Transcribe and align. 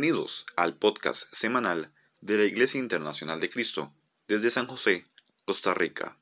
Bienvenidos 0.00 0.46
al 0.56 0.76
podcast 0.76 1.24
semanal 1.30 1.90
de 2.22 2.38
la 2.38 2.44
Iglesia 2.44 2.80
Internacional 2.80 3.38
de 3.38 3.50
Cristo 3.50 3.92
desde 4.28 4.48
San 4.48 4.66
José, 4.66 5.04
Costa 5.44 5.74
Rica. 5.74 6.16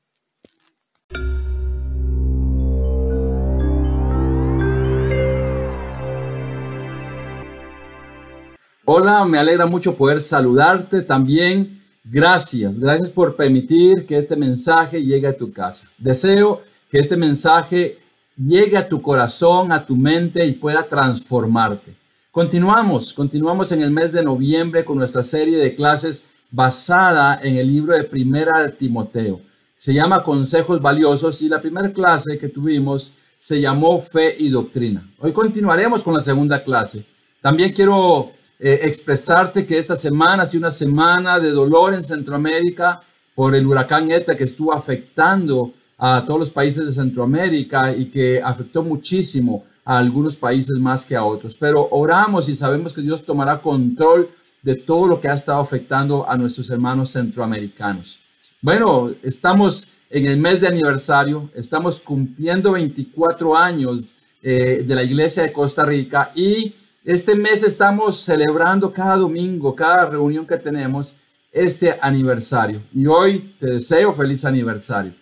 Hola, 8.84 9.24
me 9.24 9.38
alegra 9.38 9.66
mucho 9.66 9.96
poder 9.96 10.20
saludarte 10.22 11.02
también. 11.02 11.80
Gracias, 12.02 12.80
gracias 12.80 13.10
por 13.10 13.36
permitir 13.36 14.06
que 14.06 14.18
este 14.18 14.34
mensaje 14.34 15.04
llegue 15.04 15.28
a 15.28 15.36
tu 15.36 15.52
casa. 15.52 15.88
Deseo 15.98 16.62
que 16.90 16.98
este 16.98 17.16
mensaje 17.16 17.96
llegue 18.36 18.76
a 18.76 18.88
tu 18.88 19.00
corazón, 19.00 19.70
a 19.70 19.86
tu 19.86 19.94
mente 19.94 20.44
y 20.44 20.54
pueda 20.54 20.82
transformarte. 20.82 21.97
Continuamos, 22.38 23.12
continuamos 23.14 23.72
en 23.72 23.82
el 23.82 23.90
mes 23.90 24.12
de 24.12 24.22
noviembre 24.22 24.84
con 24.84 24.96
nuestra 24.96 25.24
serie 25.24 25.58
de 25.58 25.74
clases 25.74 26.26
basada 26.52 27.40
en 27.42 27.56
el 27.56 27.66
libro 27.66 27.96
de 27.96 28.04
Primera 28.04 28.62
de 28.62 28.68
Timoteo. 28.70 29.40
Se 29.74 29.92
llama 29.92 30.22
Consejos 30.22 30.80
Valiosos 30.80 31.42
y 31.42 31.48
la 31.48 31.60
primera 31.60 31.92
clase 31.92 32.38
que 32.38 32.48
tuvimos 32.48 33.10
se 33.36 33.60
llamó 33.60 34.00
Fe 34.00 34.36
y 34.38 34.50
Doctrina. 34.50 35.04
Hoy 35.18 35.32
continuaremos 35.32 36.04
con 36.04 36.14
la 36.14 36.20
segunda 36.20 36.62
clase. 36.62 37.04
También 37.42 37.72
quiero 37.72 38.30
eh, 38.60 38.82
expresarte 38.84 39.66
que 39.66 39.76
esta 39.76 39.96
semana 39.96 40.44
ha 40.44 40.46
sido 40.46 40.60
una 40.60 40.70
semana 40.70 41.40
de 41.40 41.50
dolor 41.50 41.92
en 41.92 42.04
Centroamérica 42.04 43.00
por 43.34 43.56
el 43.56 43.66
huracán 43.66 44.12
ETA 44.12 44.36
que 44.36 44.44
estuvo 44.44 44.72
afectando 44.72 45.72
a 45.98 46.24
todos 46.24 46.38
los 46.38 46.50
países 46.50 46.86
de 46.86 46.92
Centroamérica 46.92 47.92
y 47.92 48.04
que 48.04 48.40
afectó 48.40 48.84
muchísimo 48.84 49.64
a 49.88 49.96
algunos 49.96 50.36
países 50.36 50.78
más 50.78 51.06
que 51.06 51.16
a 51.16 51.24
otros. 51.24 51.56
Pero 51.58 51.88
oramos 51.90 52.46
y 52.50 52.54
sabemos 52.54 52.92
que 52.92 53.00
Dios 53.00 53.24
tomará 53.24 53.58
control 53.58 54.28
de 54.60 54.74
todo 54.74 55.08
lo 55.08 55.18
que 55.18 55.28
ha 55.28 55.34
estado 55.34 55.60
afectando 55.60 56.28
a 56.28 56.36
nuestros 56.36 56.68
hermanos 56.68 57.12
centroamericanos. 57.12 58.18
Bueno, 58.60 59.10
estamos 59.22 59.88
en 60.10 60.26
el 60.26 60.36
mes 60.36 60.60
de 60.60 60.68
aniversario, 60.68 61.48
estamos 61.54 62.00
cumpliendo 62.00 62.72
24 62.72 63.56
años 63.56 64.16
eh, 64.42 64.84
de 64.86 64.94
la 64.94 65.02
Iglesia 65.02 65.44
de 65.44 65.52
Costa 65.54 65.86
Rica 65.86 66.32
y 66.34 66.74
este 67.02 67.34
mes 67.34 67.62
estamos 67.62 68.20
celebrando 68.22 68.92
cada 68.92 69.16
domingo, 69.16 69.74
cada 69.74 70.04
reunión 70.04 70.46
que 70.46 70.58
tenemos, 70.58 71.14
este 71.50 71.96
aniversario. 72.02 72.82
Y 72.92 73.06
hoy 73.06 73.54
te 73.58 73.68
deseo 73.68 74.12
feliz 74.12 74.44
aniversario. 74.44 75.14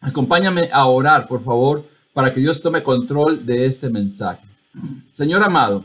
Acompáñame 0.00 0.68
a 0.72 0.86
orar, 0.86 1.26
por 1.26 1.42
favor 1.42 1.97
para 2.18 2.34
que 2.34 2.40
Dios 2.40 2.60
tome 2.60 2.82
control 2.82 3.46
de 3.46 3.64
este 3.64 3.88
mensaje. 3.88 4.44
Señor 5.12 5.40
amado, 5.40 5.84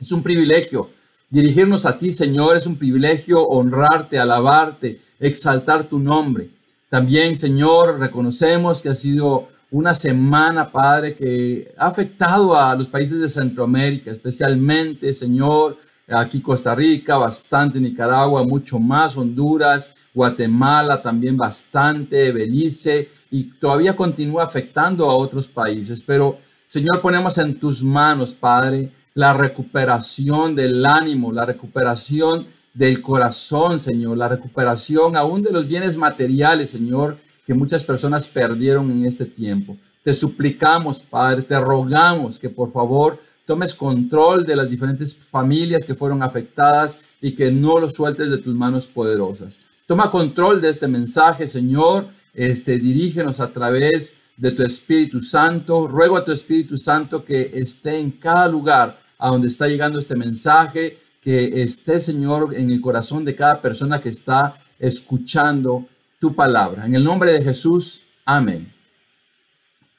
es 0.00 0.10
un 0.10 0.20
privilegio 0.20 0.90
dirigirnos 1.30 1.86
a 1.86 1.96
ti, 1.96 2.10
Señor, 2.10 2.56
es 2.56 2.66
un 2.66 2.76
privilegio 2.76 3.46
honrarte, 3.46 4.18
alabarte, 4.18 5.00
exaltar 5.20 5.84
tu 5.84 6.00
nombre. 6.00 6.50
También, 6.90 7.36
Señor, 7.36 8.00
reconocemos 8.00 8.82
que 8.82 8.88
ha 8.88 8.96
sido 8.96 9.48
una 9.70 9.94
semana, 9.94 10.72
Padre, 10.72 11.14
que 11.14 11.72
ha 11.78 11.86
afectado 11.86 12.60
a 12.60 12.74
los 12.74 12.88
países 12.88 13.20
de 13.20 13.28
Centroamérica, 13.28 14.10
especialmente, 14.10 15.14
Señor, 15.14 15.78
aquí 16.08 16.40
Costa 16.40 16.74
Rica, 16.74 17.16
bastante 17.16 17.78
Nicaragua, 17.78 18.42
mucho 18.42 18.80
más, 18.80 19.16
Honduras, 19.16 19.94
Guatemala 20.14 21.00
también 21.00 21.36
bastante, 21.36 22.32
Belice, 22.32 23.08
y 23.30 23.44
todavía 23.44 23.94
continúa 23.94 24.44
afectando 24.44 25.08
a 25.08 25.14
otros 25.14 25.48
países. 25.48 26.02
Pero, 26.06 26.38
Señor, 26.66 27.00
ponemos 27.00 27.38
en 27.38 27.58
tus 27.58 27.82
manos, 27.82 28.32
Padre, 28.32 28.90
la 29.14 29.32
recuperación 29.32 30.54
del 30.54 30.84
ánimo, 30.86 31.32
la 31.32 31.44
recuperación 31.44 32.46
del 32.72 33.02
corazón, 33.02 33.80
Señor, 33.80 34.16
la 34.16 34.28
recuperación 34.28 35.16
aún 35.16 35.42
de 35.42 35.50
los 35.50 35.66
bienes 35.66 35.96
materiales, 35.96 36.70
Señor, 36.70 37.16
que 37.44 37.54
muchas 37.54 37.82
personas 37.82 38.26
perdieron 38.26 38.90
en 38.90 39.06
este 39.06 39.24
tiempo. 39.24 39.76
Te 40.02 40.14
suplicamos, 40.14 41.00
Padre, 41.00 41.42
te 41.42 41.58
rogamos 41.58 42.38
que 42.38 42.48
por 42.48 42.72
favor 42.72 43.18
tomes 43.46 43.74
control 43.74 44.44
de 44.44 44.54
las 44.54 44.70
diferentes 44.70 45.14
familias 45.16 45.84
que 45.84 45.94
fueron 45.94 46.22
afectadas 46.22 47.00
y 47.20 47.34
que 47.34 47.50
no 47.50 47.80
lo 47.80 47.90
sueltes 47.90 48.30
de 48.30 48.38
tus 48.38 48.54
manos 48.54 48.86
poderosas. 48.86 49.64
Toma 49.88 50.10
control 50.10 50.60
de 50.60 50.68
este 50.68 50.86
mensaje, 50.86 51.48
Señor. 51.48 52.08
Este, 52.34 52.78
dirígenos 52.78 53.40
a 53.40 53.50
través 53.50 54.18
de 54.36 54.50
tu 54.50 54.62
Espíritu 54.62 55.22
Santo. 55.22 55.88
Ruego 55.88 56.18
a 56.18 56.24
tu 56.26 56.30
Espíritu 56.30 56.76
Santo 56.76 57.24
que 57.24 57.52
esté 57.54 57.98
en 57.98 58.10
cada 58.10 58.48
lugar 58.48 58.98
a 59.18 59.30
donde 59.30 59.48
está 59.48 59.66
llegando 59.66 59.98
este 59.98 60.14
mensaje, 60.14 60.98
que 61.22 61.62
esté, 61.62 62.00
Señor, 62.00 62.54
en 62.54 62.68
el 62.68 62.82
corazón 62.82 63.24
de 63.24 63.34
cada 63.34 63.62
persona 63.62 63.98
que 63.98 64.10
está 64.10 64.62
escuchando 64.78 65.86
tu 66.20 66.34
palabra. 66.34 66.84
En 66.84 66.94
el 66.94 67.02
nombre 67.02 67.32
de 67.32 67.42
Jesús, 67.42 68.02
amén. 68.26 68.70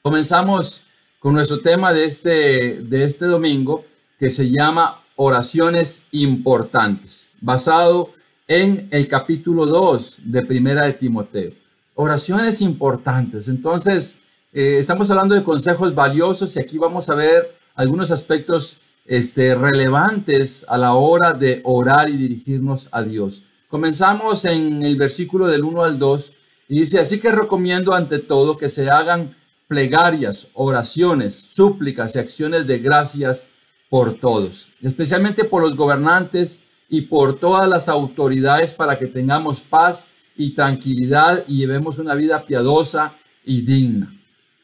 Comenzamos 0.02 0.84
con 1.18 1.34
nuestro 1.34 1.62
tema 1.62 1.92
de 1.92 2.04
este, 2.04 2.80
de 2.80 3.02
este 3.02 3.26
domingo, 3.26 3.84
que 4.20 4.30
se 4.30 4.52
llama 4.52 5.00
oraciones 5.16 6.06
importantes, 6.12 7.30
basado 7.40 8.19
en 8.50 8.88
el 8.90 9.06
capítulo 9.06 9.64
2 9.64 10.22
de 10.24 10.42
Primera 10.42 10.82
de 10.82 10.94
Timoteo. 10.94 11.52
Oraciones 11.94 12.60
importantes. 12.60 13.46
Entonces, 13.46 14.18
eh, 14.52 14.78
estamos 14.80 15.08
hablando 15.08 15.36
de 15.36 15.44
consejos 15.44 15.94
valiosos 15.94 16.56
y 16.56 16.58
aquí 16.58 16.76
vamos 16.76 17.08
a 17.08 17.14
ver 17.14 17.54
algunos 17.76 18.10
aspectos 18.10 18.78
este, 19.06 19.54
relevantes 19.54 20.66
a 20.66 20.76
la 20.78 20.94
hora 20.94 21.32
de 21.32 21.60
orar 21.62 22.10
y 22.10 22.16
dirigirnos 22.16 22.88
a 22.90 23.02
Dios. 23.04 23.44
Comenzamos 23.68 24.44
en 24.44 24.82
el 24.82 24.96
versículo 24.96 25.46
del 25.46 25.62
1 25.62 25.84
al 25.84 26.00
2 26.00 26.32
y 26.70 26.80
dice, 26.80 26.98
así 26.98 27.20
que 27.20 27.30
recomiendo 27.30 27.94
ante 27.94 28.18
todo 28.18 28.58
que 28.58 28.68
se 28.68 28.90
hagan 28.90 29.36
plegarias, 29.68 30.48
oraciones, 30.54 31.36
súplicas 31.36 32.16
y 32.16 32.18
acciones 32.18 32.66
de 32.66 32.80
gracias 32.80 33.46
por 33.88 34.14
todos, 34.14 34.70
especialmente 34.82 35.44
por 35.44 35.62
los 35.62 35.76
gobernantes 35.76 36.64
y 36.90 37.02
por 37.02 37.38
todas 37.38 37.68
las 37.68 37.88
autoridades 37.88 38.72
para 38.74 38.98
que 38.98 39.06
tengamos 39.06 39.60
paz 39.60 40.08
y 40.36 40.50
tranquilidad 40.50 41.44
y 41.46 41.58
llevemos 41.58 41.98
una 41.98 42.14
vida 42.14 42.42
piadosa 42.44 43.12
y 43.44 43.62
digna. 43.62 44.12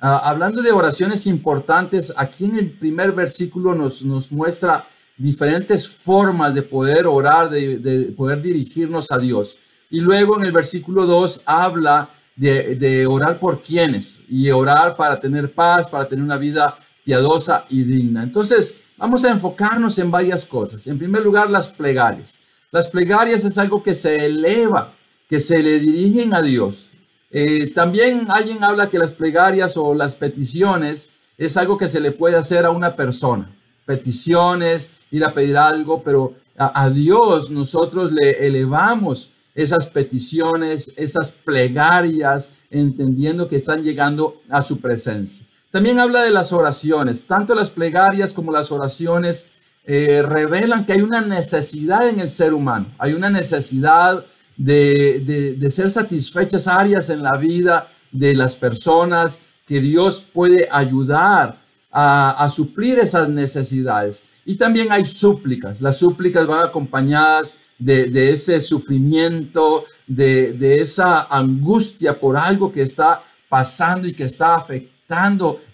Ah, 0.00 0.22
hablando 0.24 0.60
de 0.60 0.72
oraciones 0.72 1.26
importantes, 1.26 2.12
aquí 2.16 2.44
en 2.44 2.56
el 2.56 2.70
primer 2.70 3.12
versículo 3.12 3.74
nos, 3.74 4.02
nos 4.02 4.30
muestra 4.30 4.84
diferentes 5.16 5.88
formas 5.88 6.54
de 6.54 6.62
poder 6.62 7.06
orar, 7.06 7.48
de, 7.48 7.78
de, 7.78 8.12
poder 8.12 8.42
dirigirnos 8.42 9.10
a 9.10 9.18
Dios. 9.18 9.56
Y 9.88 10.00
luego 10.00 10.36
en 10.36 10.44
el 10.44 10.52
versículo 10.52 11.06
2 11.06 11.42
habla 11.46 12.10
de, 12.34 12.74
de 12.74 13.06
orar 13.06 13.38
por 13.38 13.62
quienes 13.62 14.20
y 14.28 14.50
orar 14.50 14.96
para 14.96 15.18
tener 15.18 15.52
paz, 15.52 15.88
para 15.88 16.06
tener 16.06 16.24
una 16.24 16.36
vida 16.36 16.76
piadosa 17.04 17.64
y 17.70 17.84
digna. 17.84 18.22
Entonces, 18.22 18.80
Vamos 18.98 19.24
a 19.24 19.30
enfocarnos 19.30 19.98
en 19.98 20.10
varias 20.10 20.44
cosas. 20.44 20.86
En 20.86 20.98
primer 20.98 21.22
lugar, 21.22 21.50
las 21.50 21.68
plegarias. 21.68 22.38
Las 22.72 22.88
plegarias 22.88 23.44
es 23.44 23.58
algo 23.58 23.82
que 23.82 23.94
se 23.94 24.26
eleva, 24.26 24.92
que 25.28 25.38
se 25.38 25.62
le 25.62 25.78
dirigen 25.78 26.32
a 26.32 26.40
Dios. 26.40 26.86
Eh, 27.30 27.72
también 27.74 28.26
alguien 28.30 28.64
habla 28.64 28.88
que 28.88 28.98
las 28.98 29.12
plegarias 29.12 29.76
o 29.76 29.94
las 29.94 30.14
peticiones 30.14 31.10
es 31.36 31.56
algo 31.56 31.76
que 31.76 31.88
se 31.88 32.00
le 32.00 32.12
puede 32.12 32.36
hacer 32.36 32.64
a 32.64 32.70
una 32.70 32.96
persona. 32.96 33.50
Peticiones, 33.84 34.92
ir 35.10 35.24
a 35.24 35.34
pedir 35.34 35.58
algo, 35.58 36.02
pero 36.02 36.34
a, 36.56 36.84
a 36.84 36.90
Dios 36.90 37.50
nosotros 37.50 38.12
le 38.12 38.46
elevamos 38.46 39.30
esas 39.54 39.86
peticiones, 39.86 40.92
esas 40.96 41.32
plegarias, 41.32 42.52
entendiendo 42.70 43.48
que 43.48 43.56
están 43.56 43.82
llegando 43.82 44.42
a 44.48 44.62
su 44.62 44.80
presencia. 44.80 45.45
También 45.76 46.00
habla 46.00 46.22
de 46.22 46.30
las 46.30 46.54
oraciones. 46.54 47.26
Tanto 47.26 47.54
las 47.54 47.68
plegarias 47.68 48.32
como 48.32 48.50
las 48.50 48.72
oraciones 48.72 49.48
eh, 49.84 50.22
revelan 50.26 50.86
que 50.86 50.94
hay 50.94 51.02
una 51.02 51.20
necesidad 51.20 52.08
en 52.08 52.18
el 52.18 52.30
ser 52.30 52.54
humano. 52.54 52.86
Hay 52.96 53.12
una 53.12 53.28
necesidad 53.28 54.24
de, 54.56 55.68
ser 55.68 55.90
satisfechas 55.90 56.66
áreas 56.66 57.10
en 57.10 57.22
la 57.22 57.36
vida 57.36 57.88
de 58.10 58.34
las 58.34 58.56
personas 58.56 59.42
que 59.66 59.82
Dios 59.82 60.24
puede 60.32 60.66
ayudar 60.72 61.58
a, 61.92 62.48
suplir 62.50 62.98
esas 62.98 63.28
necesidades. 63.28 64.24
Y 64.46 64.54
también 64.54 64.90
hay 64.90 65.04
súplicas. 65.04 65.82
Las 65.82 65.98
súplicas 65.98 66.46
van 66.46 66.64
acompañadas 66.64 67.58
de, 67.78 68.30
ese 68.32 68.62
sufrimiento, 68.62 69.84
de, 70.06 70.54
de, 70.54 70.80
esa 70.80 71.24
angustia 71.24 72.18
por 72.18 72.38
algo 72.38 72.72
que 72.72 72.80
está 72.80 73.22
pasando 73.50 74.08
y 74.08 74.14
que 74.14 74.24
está 74.24 74.54
afectando 74.54 74.95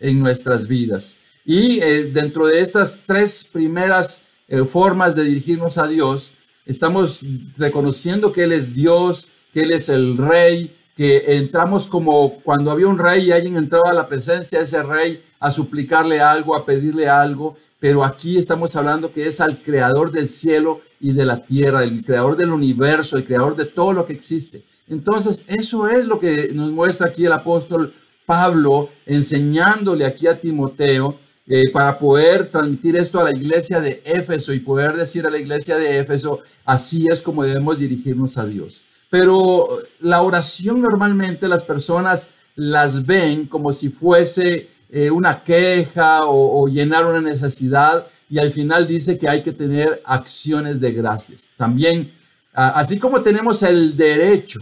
en 0.01 0.21
nuestras 0.21 0.67
vidas. 0.67 1.17
Y 1.45 1.81
eh, 1.81 2.05
dentro 2.05 2.47
de 2.47 2.61
estas 2.61 3.03
tres 3.07 3.49
primeras 3.51 4.23
eh, 4.49 4.65
formas 4.65 5.15
de 5.15 5.25
dirigirnos 5.25 5.79
a 5.79 5.87
Dios, 5.87 6.33
estamos 6.67 7.25
reconociendo 7.57 8.33
que 8.33 8.45
Él 8.45 8.53
es 8.53 8.75
Dios, 8.75 9.29
que 9.53 9.63
Él 9.63 9.73
es 9.73 9.89
el 9.89 10.17
Rey, 10.17 10.67
que 10.67 10.83
que 10.97 11.25
entramos 11.37 11.87
como 11.87 12.41
cuando 12.43 12.71
había 12.71 12.87
un 12.87 12.99
rey 12.99 13.27
y 13.27 13.33
alguien 13.33 13.57
entraba 13.57 13.91
a 13.91 13.95
la 13.95 14.09
presencia 14.09 14.59
de 14.59 14.65
ese 14.65 14.83
rey 14.83 15.23
a 15.41 15.51
suplicarle 15.51 16.21
algo, 16.21 16.55
a 16.55 16.67
pedirle 16.67 17.09
algo, 17.09 17.57
pero 17.81 18.05
aquí 18.05 18.37
estamos 18.37 18.77
hablando 18.77 19.11
que 19.13 19.27
es 19.27 19.41
al 19.41 19.63
creador 19.63 20.13
del 20.13 20.29
cielo 20.29 20.83
y 21.01 21.13
de 21.13 21.25
la 21.25 21.43
tierra, 21.43 21.83
el 21.83 22.05
creador 22.05 22.37
del 22.37 22.53
universo, 22.53 23.17
el 23.17 23.25
creador 23.25 23.57
de 23.57 23.65
todo 23.65 23.93
lo 23.93 24.07
que 24.07 24.13
existe. 24.13 24.63
Entonces, 24.89 25.47
eso 25.49 25.89
es 25.89 26.05
lo 26.05 26.19
que 26.19 26.51
nos 26.53 26.71
muestra 26.71 27.09
aquí 27.09 27.25
el 27.25 27.33
apóstol 27.33 27.95
Pablo 28.27 28.91
enseñándole 29.07 30.05
aquí 30.05 30.27
a 30.27 30.39
Timoteo 30.39 31.19
eh, 31.47 31.71
para 31.73 31.99
poder 31.99 32.51
transmitir 32.51 32.97
esto 32.97 33.19
a 33.19 33.25
la 33.25 33.37
iglesia 33.37 33.81
de 33.81 34.01
Éfeso 34.05 34.53
y 34.53 34.61
poder 34.61 34.97
decir 34.97 35.27
a 35.27 35.31
la 35.31 35.39
iglesia 35.39 35.77
de 35.77 35.99
Éfeso, 35.99 36.41
así 36.65 37.09
es 37.11 37.21
como 37.21 37.43
debemos 37.43 37.79
dirigirnos 37.79 38.39
a 38.39 38.47
Dios. 38.47 38.81
Pero 39.11 39.69
la 40.01 40.23
oración 40.23 40.81
normalmente 40.81 41.49
las 41.49 41.65
personas 41.65 42.31
las 42.55 43.05
ven 43.05 43.47
como 43.47 43.73
si 43.73 43.89
fuese 43.89 44.69
eh, 44.91 45.11
una 45.11 45.43
queja 45.43 46.25
o, 46.27 46.63
o 46.63 46.69
llenar 46.69 47.07
una 47.07 47.21
necesidad 47.21 48.07
y 48.31 48.39
al 48.39 48.51
final 48.51 48.87
dice 48.87 49.19
que 49.19 49.29
hay 49.29 49.43
que 49.43 49.53
tener 49.53 50.01
acciones 50.05 50.81
de 50.81 50.93
gracias. 50.93 51.51
También, 51.57 52.11
así 52.55 52.99
como 52.99 53.21
tenemos 53.21 53.63
el 53.63 53.97
derecho 53.97 54.61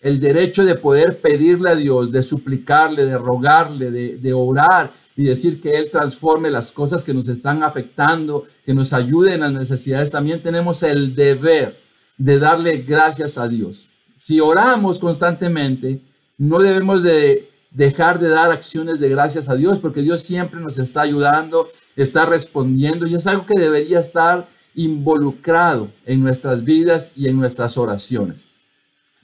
el 0.00 0.20
derecho 0.20 0.64
de 0.64 0.76
poder 0.76 1.20
pedirle 1.20 1.70
a 1.70 1.74
Dios, 1.74 2.12
de 2.12 2.22
suplicarle, 2.22 3.04
de 3.04 3.18
rogarle, 3.18 3.90
de, 3.90 4.32
orar 4.32 4.90
y 5.16 5.24
decir 5.24 5.60
que 5.60 5.76
Él 5.76 5.90
transforme 5.90 6.50
las 6.50 6.70
cosas 6.70 7.02
que 7.02 7.12
nos 7.12 7.28
están 7.28 7.62
afectando, 7.62 8.44
que 8.64 8.74
nos 8.74 8.92
ayude 8.92 9.34
en 9.34 9.40
las 9.40 9.52
necesidades, 9.52 10.10
también 10.10 10.40
tenemos 10.40 10.82
el 10.84 11.16
deber 11.16 11.76
de 12.16 12.38
darle 12.38 12.78
gracias 12.78 13.38
a 13.38 13.48
Dios. 13.48 13.88
Si 14.16 14.40
oramos 14.40 14.98
constantemente, 14.98 16.00
no 16.36 16.60
debemos 16.60 17.02
de 17.02 17.48
dejar 17.70 18.18
de 18.18 18.28
dar 18.28 18.50
acciones 18.52 19.00
de 19.00 19.08
gracias 19.08 19.48
a 19.48 19.56
Dios, 19.56 19.78
porque 19.78 20.02
Dios 20.02 20.22
siempre 20.22 20.60
nos 20.60 20.78
está 20.78 21.02
ayudando, 21.02 21.68
está 21.96 22.24
respondiendo 22.24 23.06
y 23.06 23.14
es 23.14 23.26
algo 23.26 23.44
que 23.44 23.58
debería 23.58 23.98
estar 23.98 24.48
involucrado 24.74 25.90
en 26.06 26.22
nuestras 26.22 26.64
vidas 26.64 27.12
y 27.16 27.28
en 27.28 27.38
nuestras 27.38 27.76
oraciones. 27.76 28.48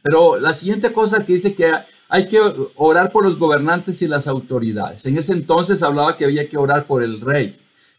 Pero 0.04 0.38
la 0.38 0.52
siguiente 0.52 0.92
cosa 0.92 1.24
que 1.24 1.32
dice 1.32 1.54
que 1.54 1.72
hay 2.10 2.28
que 2.28 2.38
orar 2.76 3.10
por 3.10 3.24
los 3.24 3.38
gobernantes 3.38 4.02
y 4.02 4.06
las 4.06 4.26
autoridades. 4.26 5.06
En 5.06 5.16
ese 5.16 5.32
entonces 5.32 5.82
hablaba 5.82 6.14
que 6.14 6.26
había 6.26 6.46
que 6.46 6.58
orar 6.58 6.86
por 6.86 7.02
el 7.02 7.22
rey. 7.22 7.56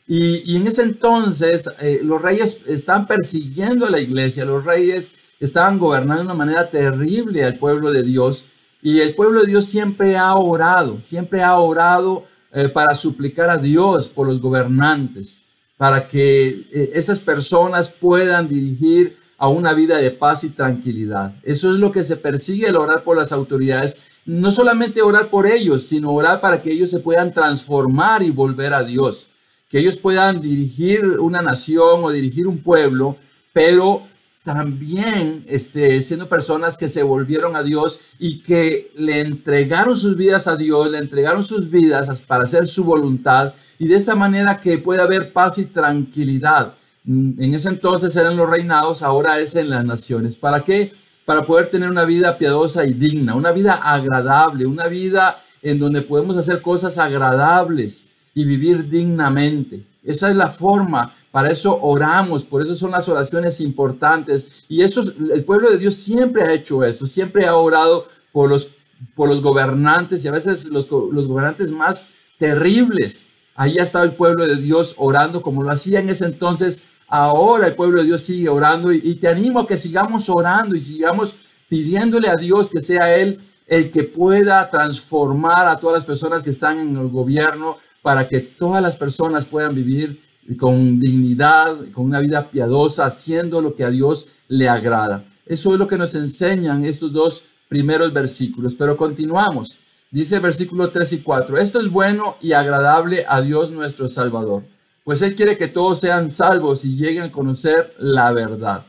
Y, 0.08 0.56
en 0.56 0.68
ese 0.68 0.84
entonces 0.84 1.68
eh, 1.80 2.02
los 2.04 2.22
reyes 2.22 2.62
están 2.68 3.08
persiguiendo 3.08 3.88
a 3.88 3.90
la 3.90 4.00
iglesia, 4.00 4.46
los 4.46 4.64
reyes 4.64 5.16
estaban 5.40 5.80
gobernando 5.80 6.18
de 6.18 6.26
una 6.26 6.36
manera 6.36 6.70
terrible 6.70 7.44
al 7.44 7.58
pueblo 7.58 7.92
de 7.92 8.04
Dios. 8.04 8.46
Y 8.84 9.00
el 9.00 9.16
pueblo 9.16 9.42
de 9.42 9.48
Dios 9.48 9.66
siempre 9.66 10.16
ha 10.16 10.36
orado, 10.36 11.02
siempre 11.02 11.42
ha 11.42 11.58
orado 11.58 12.26
eh, 12.54 12.70
para 12.70 12.94
suplicar 12.94 13.50
a 13.50 13.58
Dios 13.58 14.10
por 14.10 14.28
los 14.28 14.40
gobernantes, 14.40 15.42
para 15.76 16.08
que 16.08 16.50
eh, 16.72 16.92
esas 16.94 17.18
personas 17.18 17.90
puedan 17.90 18.48
dirigir 18.48 19.18
a 19.46 19.48
una 19.48 19.74
vida 19.74 19.98
de 19.98 20.10
paz 20.10 20.44
y 20.44 20.50
tranquilidad. 20.50 21.36
Eso 21.44 21.72
es 21.72 21.78
lo 21.78 21.92
que 21.92 22.04
se 22.04 22.18
persigue 22.18 22.68
al 22.68 22.78
orar 22.78 23.04
por 23.04 23.16
las 23.16 23.32
autoridades. 23.32 24.00
No 24.26 24.52
solamente 24.52 25.04
orar 25.04 25.28
por 25.28 25.46
ellos, 25.46 25.86
sino 25.86 26.12
orar 26.12 26.42
para 26.42 26.64
que 26.64 26.72
ellos 26.72 26.90
se 26.90 26.98
puedan 26.98 27.32
transformar 27.32 28.24
y 28.24 28.32
volver 28.32 28.74
a 28.74 28.84
Dios. 28.84 29.28
Que 29.70 29.78
ellos 29.78 29.98
puedan 29.98 30.42
dirigir 30.42 31.20
una 31.20 31.44
nación 31.44 32.04
o 32.04 32.10
dirigir 32.10 32.48
un 32.48 32.58
pueblo, 32.58 33.18
pero 33.54 34.02
también 34.44 35.44
este, 35.48 36.02
siendo 36.02 36.28
personas 36.28 36.76
que 36.76 36.88
se 36.88 37.04
volvieron 37.04 37.56
a 37.56 37.62
Dios 37.62 38.00
y 38.18 38.40
que 38.40 38.92
le 38.96 39.22
entregaron 39.22 39.96
sus 39.96 40.18
vidas 40.18 40.48
a 40.48 40.56
Dios, 40.56 40.90
le 40.90 40.98
entregaron 40.98 41.46
sus 41.46 41.70
vidas 41.70 42.20
para 42.22 42.46
hacer 42.46 42.68
su 42.68 42.84
voluntad 42.84 43.54
y 43.78 43.88
de 43.88 43.98
esa 43.98 44.16
manera 44.16 44.60
que 44.60 44.80
pueda 44.80 45.04
haber 45.04 45.34
paz 45.34 45.60
y 45.60 45.66
tranquilidad 45.66 46.74
en 47.08 47.54
ese 47.54 47.70
entonces 47.70 48.16
eran 48.16 48.36
los 48.36 48.50
reinados, 48.50 49.04
ahora 49.04 49.40
es 49.40 49.56
en 49.56 49.70
las 49.70 49.86
naciones. 49.86 50.38
¿Para 50.38 50.64
qué? 50.64 50.92
Para 51.26 51.44
poder 51.44 51.70
tener 51.70 51.90
una 51.90 52.04
vida 52.04 52.38
piadosa 52.38 52.86
y 52.86 52.94
digna, 52.94 53.36
una 53.36 53.52
vida 53.52 53.74
agradable, 53.74 54.66
una 54.66 54.88
vida 54.88 55.42
en 55.62 55.80
donde 55.80 56.02
podemos 56.02 56.38
hacer 56.38 56.62
cosas 56.62 56.98
agradables 56.98 58.08
y 58.34 58.44
vivir 58.44 58.90
dignamente. 58.90 59.84
Esa 60.04 60.30
es 60.30 60.36
la 60.36 60.50
forma, 60.50 61.12
para 61.32 61.52
eso 61.52 61.80
oramos, 61.82 62.44
por 62.44 62.62
eso 62.62 62.76
son 62.76 62.92
las 62.92 63.10
oraciones 63.10 63.60
importantes. 63.62 64.66
Y 64.70 64.82
eso, 64.82 65.04
el 65.34 65.44
pueblo 65.44 65.72
de 65.72 65.78
Dios 65.78 65.96
siempre 65.96 66.44
ha 66.44 66.54
hecho 66.54 66.84
esto, 66.84 67.08
siempre 67.08 67.46
ha 67.46 67.56
orado 67.56 68.08
por 68.32 68.50
los, 68.50 68.70
por 69.16 69.30
los 69.30 69.42
gobernantes 69.42 70.24
y 70.24 70.28
a 70.28 70.32
veces 70.32 70.70
los, 70.70 70.90
los 70.92 71.28
gobernantes 71.28 71.72
más 71.72 72.10
terribles. 72.38 73.26
Ahí 73.56 73.78
estaba 73.78 74.06
el 74.06 74.12
pueblo 74.12 74.46
de 74.46 74.58
Dios 74.58 74.94
orando 74.98 75.42
como 75.42 75.64
lo 75.64 75.72
hacía 75.72 76.00
en 76.00 76.10
ese 76.10 76.26
entonces 76.26 76.84
Ahora 77.08 77.68
el 77.68 77.76
pueblo 77.76 78.00
de 78.00 78.08
Dios 78.08 78.22
sigue 78.22 78.50
orando 78.50 78.92
y, 78.92 79.16
te 79.16 79.28
animo 79.28 79.60
a 79.60 79.68
que 79.68 79.78
sigamos 79.78 80.30
orando 80.30 80.76
y 80.76 80.82
sigamos 80.82 81.36
pidiéndole 81.70 82.30
a 82.30 82.36
Dios 82.36 82.70
que 82.70 82.82
sea 82.82 83.16
Él 83.16 83.40
el 83.68 83.92
que 83.92 84.04
pueda 84.04 84.70
transformar 84.70 85.68
a 85.68 85.80
todas 85.80 86.00
las 86.00 86.06
personas 86.06 86.44
que 86.44 86.50
están 86.50 86.80
en 86.80 86.96
el 86.98 87.10
gobierno 87.10 87.78
para 88.02 88.28
que 88.28 88.40
todas 88.40 88.82
las 88.82 88.96
personas 88.96 89.46
puedan 89.46 89.74
vivir 89.74 90.22
con 90.60 91.00
dignidad, 91.00 91.76
con 91.94 92.06
una 92.06 92.20
vida 92.20 92.48
piadosa, 92.48 93.08
haciendo 93.08 93.62
lo 93.62 93.76
que 93.76 93.84
a 93.84 93.90
Dios 93.90 94.28
le 94.48 94.70
agrada. 94.70 95.24
Eso 95.46 95.74
es 95.74 95.80
lo 95.80 95.88
que 95.88 95.98
nos 95.98 96.14
enseñan 96.14 96.86
estos 96.86 97.12
dos 97.12 97.46
primeros 97.68 98.14
versículos. 98.14 98.76
Pero 98.76 98.96
continuamos. 98.96 99.80
Dice 100.12 100.36
el 100.36 100.42
versículo 100.42 100.90
3 100.90 101.14
y 101.14 101.18
4. 101.20 101.58
Esto 101.58 101.80
es 101.80 101.90
bueno 101.90 102.38
y 102.42 102.54
agradable 102.54 103.26
a 103.28 103.42
Dios 103.42 103.72
nuestro 103.72 104.08
Salvador 104.08 104.64
pues 105.06 105.22
Él 105.22 105.36
quiere 105.36 105.56
que 105.56 105.68
todos 105.68 106.00
sean 106.00 106.32
salvos 106.32 106.84
y 106.84 106.96
lleguen 106.96 107.24
a 107.24 107.32
conocer 107.32 107.94
la 108.00 108.34
verdad. 108.34 108.84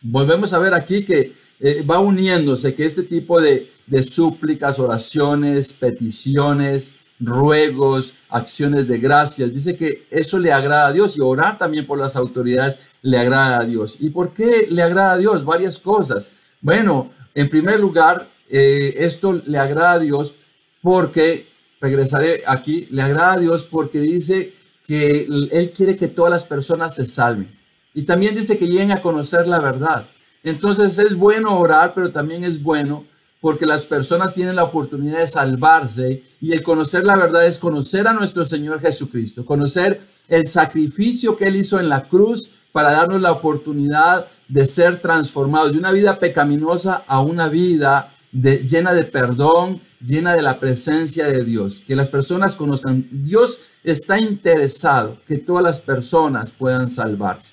Volvemos 0.00 0.52
a 0.52 0.60
ver 0.60 0.72
aquí 0.72 1.04
que 1.04 1.32
eh, 1.58 1.82
va 1.82 1.98
uniéndose, 1.98 2.72
que 2.72 2.86
este 2.86 3.02
tipo 3.02 3.40
de, 3.40 3.68
súplicas, 4.00 4.78
oraciones, 4.78 5.72
peticiones, 5.72 6.94
ruegos, 7.18 8.14
acciones 8.28 8.86
de 8.86 8.98
gracias. 8.98 9.52
Dice 9.52 9.76
que 9.76 10.06
eso 10.08 10.38
le 10.38 10.52
agrada 10.52 10.86
a 10.86 10.92
Dios 10.92 11.16
y 11.16 11.20
orar 11.20 11.58
también 11.58 11.84
por 11.84 11.98
las 11.98 12.14
autoridades 12.14 12.78
le 13.02 13.18
agrada 13.18 13.58
a 13.58 13.64
Dios. 13.64 13.96
¿Y 13.98 14.10
por 14.10 14.32
qué 14.32 14.68
le 14.70 14.82
agrada 14.82 15.14
a 15.14 15.18
Dios? 15.18 15.44
Varias 15.44 15.78
cosas. 15.78 16.30
Bueno, 16.60 17.10
en 17.34 17.48
primer 17.48 17.80
lugar, 17.80 18.28
eh, 18.48 18.94
esto 18.98 19.42
le 19.44 19.58
agrada 19.58 19.94
a 19.94 19.98
Dios 19.98 20.36
porque, 20.80 21.44
regresaré 21.80 22.44
aquí, 22.46 22.86
le 22.92 23.02
agrada 23.02 23.32
a 23.32 23.38
Dios 23.40 23.64
porque 23.64 23.98
dice 23.98 24.52
que 24.88 25.26
Él 25.52 25.72
quiere 25.76 25.98
que 25.98 26.08
todas 26.08 26.32
las 26.32 26.46
personas 26.46 26.94
se 26.94 27.06
salven. 27.06 27.54
Y 27.92 28.02
también 28.02 28.34
dice 28.34 28.56
que 28.56 28.66
lleguen 28.66 28.90
a 28.90 29.02
conocer 29.02 29.46
la 29.46 29.60
verdad. 29.60 30.06
Entonces 30.42 30.98
es 30.98 31.14
bueno 31.14 31.58
orar, 31.58 31.92
pero 31.94 32.10
también 32.10 32.42
es 32.42 32.62
bueno 32.62 33.04
porque 33.42 33.66
las 33.66 33.84
personas 33.84 34.32
tienen 34.32 34.56
la 34.56 34.64
oportunidad 34.64 35.18
de 35.18 35.28
salvarse 35.28 36.24
y 36.40 36.52
el 36.52 36.62
conocer 36.62 37.04
la 37.04 37.16
verdad 37.16 37.46
es 37.46 37.58
conocer 37.58 38.08
a 38.08 38.14
nuestro 38.14 38.46
Señor 38.46 38.80
Jesucristo, 38.80 39.44
conocer 39.44 40.00
el 40.26 40.46
sacrificio 40.46 41.36
que 41.36 41.48
Él 41.48 41.56
hizo 41.56 41.78
en 41.78 41.90
la 41.90 42.04
cruz 42.04 42.50
para 42.72 42.92
darnos 42.92 43.20
la 43.20 43.32
oportunidad 43.32 44.26
de 44.48 44.64
ser 44.64 45.00
transformados 45.00 45.72
de 45.72 45.78
una 45.78 45.92
vida 45.92 46.18
pecaminosa 46.18 47.04
a 47.06 47.20
una 47.20 47.48
vida 47.48 48.10
llena 48.32 48.92
de 48.92 49.04
perdón, 49.04 49.80
llena 50.04 50.34
de 50.34 50.42
la 50.42 50.58
presencia 50.58 51.26
de 51.26 51.44
Dios, 51.44 51.82
que 51.86 51.96
las 51.96 52.08
personas 52.08 52.54
conozcan. 52.54 53.06
Dios 53.10 53.60
está 53.84 54.18
interesado 54.18 55.18
que 55.26 55.38
todas 55.38 55.62
las 55.62 55.80
personas 55.80 56.50
puedan 56.50 56.90
salvarse. 56.90 57.52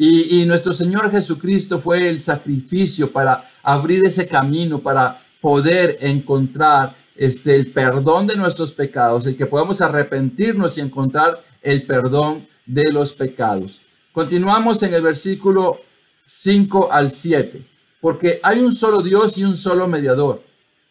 Y, 0.00 0.44
nuestro 0.46 0.72
Señor 0.72 1.10
Jesucristo 1.10 1.80
fue 1.80 2.08
el 2.08 2.20
sacrificio 2.20 3.10
para 3.10 3.44
abrir 3.64 4.06
ese 4.06 4.28
camino, 4.28 4.78
para 4.78 5.20
poder 5.40 5.98
encontrar 6.00 6.94
este, 7.16 7.56
el 7.56 7.66
perdón 7.66 8.28
de 8.28 8.36
nuestros 8.36 8.70
pecados, 8.70 9.26
el 9.26 9.36
que 9.36 9.46
podamos 9.46 9.80
arrepentirnos 9.80 10.78
y 10.78 10.82
encontrar 10.82 11.42
el 11.62 11.82
perdón 11.82 12.46
de 12.64 12.92
los 12.92 13.12
pecados. 13.12 13.80
Continuamos 14.12 14.80
en 14.84 14.94
el 14.94 15.02
versículo 15.02 15.80
5 16.24 16.92
al 16.92 17.10
7, 17.10 17.60
porque 18.00 18.40
hay 18.42 18.60
un 18.60 18.72
solo 18.72 19.02
Dios 19.02 19.36
y 19.38 19.44
un 19.44 19.56
solo 19.56 19.86
mediador 19.86 20.42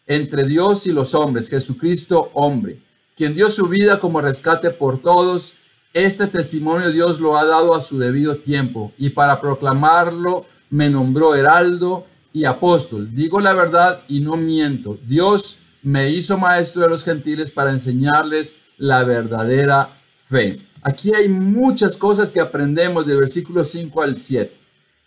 entre 0.06 0.44
Dios 0.44 0.86
y 0.86 0.92
los 0.92 1.14
hombres, 1.14 1.50
Jesucristo 1.50 2.30
hombre, 2.34 2.80
quien 3.16 3.34
dio 3.34 3.50
su 3.50 3.68
vida 3.68 4.00
como 4.00 4.20
rescate 4.20 4.70
por 4.70 5.00
todos. 5.00 5.54
Este 5.92 6.26
testimonio 6.26 6.90
Dios 6.90 7.20
lo 7.20 7.36
ha 7.36 7.44
dado 7.44 7.74
a 7.74 7.82
su 7.82 7.98
debido 7.98 8.36
tiempo 8.36 8.92
y 8.98 9.10
para 9.10 9.40
proclamarlo 9.40 10.46
me 10.70 10.90
nombró 10.90 11.34
heraldo 11.34 12.06
y 12.32 12.44
apóstol. 12.44 13.14
Digo 13.14 13.40
la 13.40 13.52
verdad 13.52 14.00
y 14.08 14.20
no 14.20 14.36
miento. 14.36 14.98
Dios 15.06 15.58
me 15.82 16.10
hizo 16.10 16.38
maestro 16.38 16.82
de 16.82 16.88
los 16.88 17.04
gentiles 17.04 17.50
para 17.50 17.70
enseñarles 17.70 18.58
la 18.76 19.04
verdadera 19.04 19.88
fe. 20.26 20.58
Aquí 20.82 21.12
hay 21.14 21.28
muchas 21.28 21.96
cosas 21.96 22.30
que 22.30 22.40
aprendemos 22.40 23.06
del 23.06 23.18
versículo 23.18 23.64
5 23.64 24.02
al 24.02 24.16
7. 24.16 24.57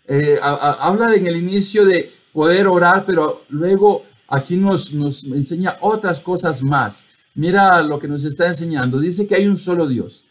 Eh, 0.06 0.38
habla 0.42 1.14
en 1.14 1.26
el 1.26 1.36
inicio 1.36 1.84
de 1.84 2.12
poder 2.32 2.66
orar, 2.66 3.04
pero 3.06 3.44
luego 3.48 4.04
aquí 4.28 4.56
nos, 4.56 4.92
enseña 5.24 5.76
otras 5.80 6.20
cosas 6.20 6.62
más. 6.62 7.04
Mira 7.34 7.82
lo 7.82 7.98
que 7.98 8.08
nos 8.08 8.24
está 8.24 8.46
enseñando. 8.46 8.98
Dice 8.98 9.26
que 9.26 9.34
hay 9.34 9.46
un 9.46 9.56
solo 9.56 9.86
Dios. 9.86 10.24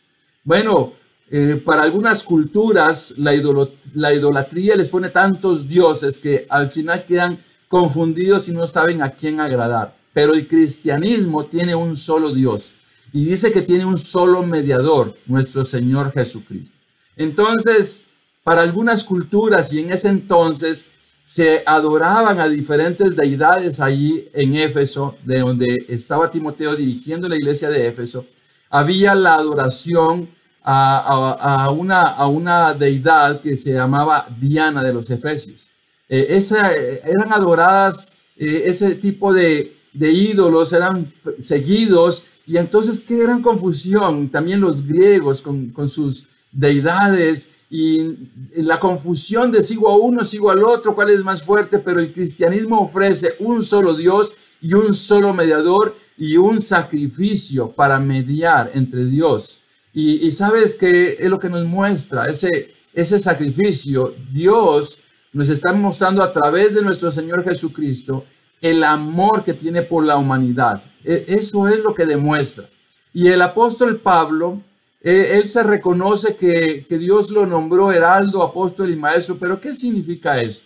Bueno, 0.43 0.93
eh, 1.29 1.61
para 1.63 1.83
algunas 1.83 2.23
culturas 2.23 3.15
la 3.17 3.33
idolatría 4.13 4.75
les 4.75 4.89
pone 4.89 5.09
tantos 5.09 5.67
dioses 5.67 6.17
que 6.17 6.45
al 6.49 6.69
final 6.69 7.05
quedan 7.05 7.39
confundidos 7.67 8.49
y 8.49 8.51
no 8.51 8.67
saben 8.67 9.01
a 9.01 9.11
quién 9.11 9.39
agradar. 9.39 9.95
Pero 10.13 10.33
el 10.33 10.47
cristianismo 10.47 11.45
tiene 11.45 11.73
un 11.73 11.95
solo 11.95 12.33
Dios 12.33 12.73
y 13.13 13.25
dice 13.25 13.51
que 13.51 13.61
tiene 13.61 13.85
un 13.85 13.97
solo 13.97 14.43
mediador, 14.43 15.15
nuestro 15.25 15.65
Señor 15.65 16.11
Jesucristo. 16.11 16.75
Entonces, 17.15 18.05
para 18.43 18.61
algunas 18.61 19.03
culturas 19.03 19.71
y 19.73 19.79
en 19.79 19.91
ese 19.91 20.09
entonces 20.09 20.89
se 21.23 21.63
adoraban 21.65 22.39
a 22.39 22.49
diferentes 22.49 23.15
deidades 23.15 23.79
allí 23.79 24.27
en 24.33 24.55
Éfeso, 24.55 25.15
de 25.23 25.39
donde 25.39 25.85
estaba 25.87 26.31
Timoteo 26.31 26.75
dirigiendo 26.75 27.29
la 27.29 27.35
iglesia 27.35 27.69
de 27.69 27.87
Éfeso. 27.87 28.25
Había 28.69 29.13
la 29.13 29.35
adoración 29.35 30.27
a, 30.63 31.69
una, 31.71 32.01
a 32.01 32.27
una 32.27 32.73
deidad 32.73 33.41
que 33.41 33.57
se 33.57 33.73
llamaba 33.73 34.27
Diana 34.39 34.83
de 34.83 34.93
los 34.93 35.09
Efesios. 35.09 35.69
Eh, 36.09 36.27
esa, 36.29 36.73
eran 36.73 37.31
adoradas, 37.31 38.09
eh, 38.37 38.63
ese 38.65 38.95
tipo 38.95 39.33
de, 39.33 39.71
ídolos 39.93 40.73
eran 40.73 41.11
seguidos 41.39 42.25
y 42.47 42.57
entonces 42.57 43.01
qué 43.01 43.17
gran 43.17 43.41
confusión 43.41 44.29
también 44.29 44.61
los 44.61 44.85
griegos 44.87 45.41
con 45.41 45.89
sus 45.89 46.27
deidades 46.51 47.49
y 47.73 48.17
la 48.55 48.81
confusión 48.81 49.49
de 49.49 49.61
sigo 49.61 49.89
a 49.89 49.95
uno, 49.95 50.25
sigo 50.25 50.51
al 50.51 50.61
otro, 50.61 50.93
cuál 50.93 51.09
es 51.09 51.23
más 51.23 51.41
fuerte, 51.41 51.79
pero 51.79 52.01
el 52.01 52.11
cristianismo 52.11 52.81
ofrece 52.81 53.35
un 53.39 53.63
solo 53.63 53.93
Dios 53.93 54.33
y 54.61 54.73
un 54.73 54.93
solo 54.93 55.33
mediador 55.33 55.95
y 56.17 56.35
un 56.35 56.61
sacrificio 56.61 57.71
para 57.71 57.97
mediar 57.97 58.71
entre 58.73 59.05
Dios. 59.05 59.59
Y, 59.93 60.29
sabes 60.31 60.75
que 60.75 61.15
es 61.17 61.29
lo 61.29 61.39
que 61.39 61.49
nos 61.49 61.65
muestra 61.65 62.27
ese, 62.27 62.73
ese 62.93 63.17
sacrificio. 63.17 64.15
Dios 64.31 64.97
nos 65.31 65.47
está 65.47 65.71
mostrando 65.71 66.21
a 66.23 66.33
través 66.33 66.75
de 66.75 66.81
nuestro 66.81 67.09
Señor 67.09 67.41
Jesucristo 67.45 68.25
el 68.59 68.83
amor 68.83 69.45
que 69.45 69.53
tiene 69.53 69.81
por 69.81 70.05
la 70.05 70.17
humanidad. 70.17 70.83
E, 71.05 71.23
eso 71.25 71.69
es 71.69 71.79
lo 71.79 71.95
que 71.95 72.05
demuestra. 72.05 72.65
Y 73.13 73.29
el 73.29 73.41
apóstol 73.41 73.97
Pablo 73.97 74.61
eh, 75.03 75.39
él 75.39 75.49
se 75.49 75.63
reconoce 75.63 76.35
que, 76.35 76.85
Dios 76.87 77.31
lo 77.31 77.47
nombró 77.47 77.91
heraldo, 77.91 78.43
apóstol 78.43 78.91
y 78.91 78.95
maestro, 78.95 79.35
pero 79.39 79.59
¿qué 79.59 79.73
significa 79.73 80.39
esto? 80.39 80.65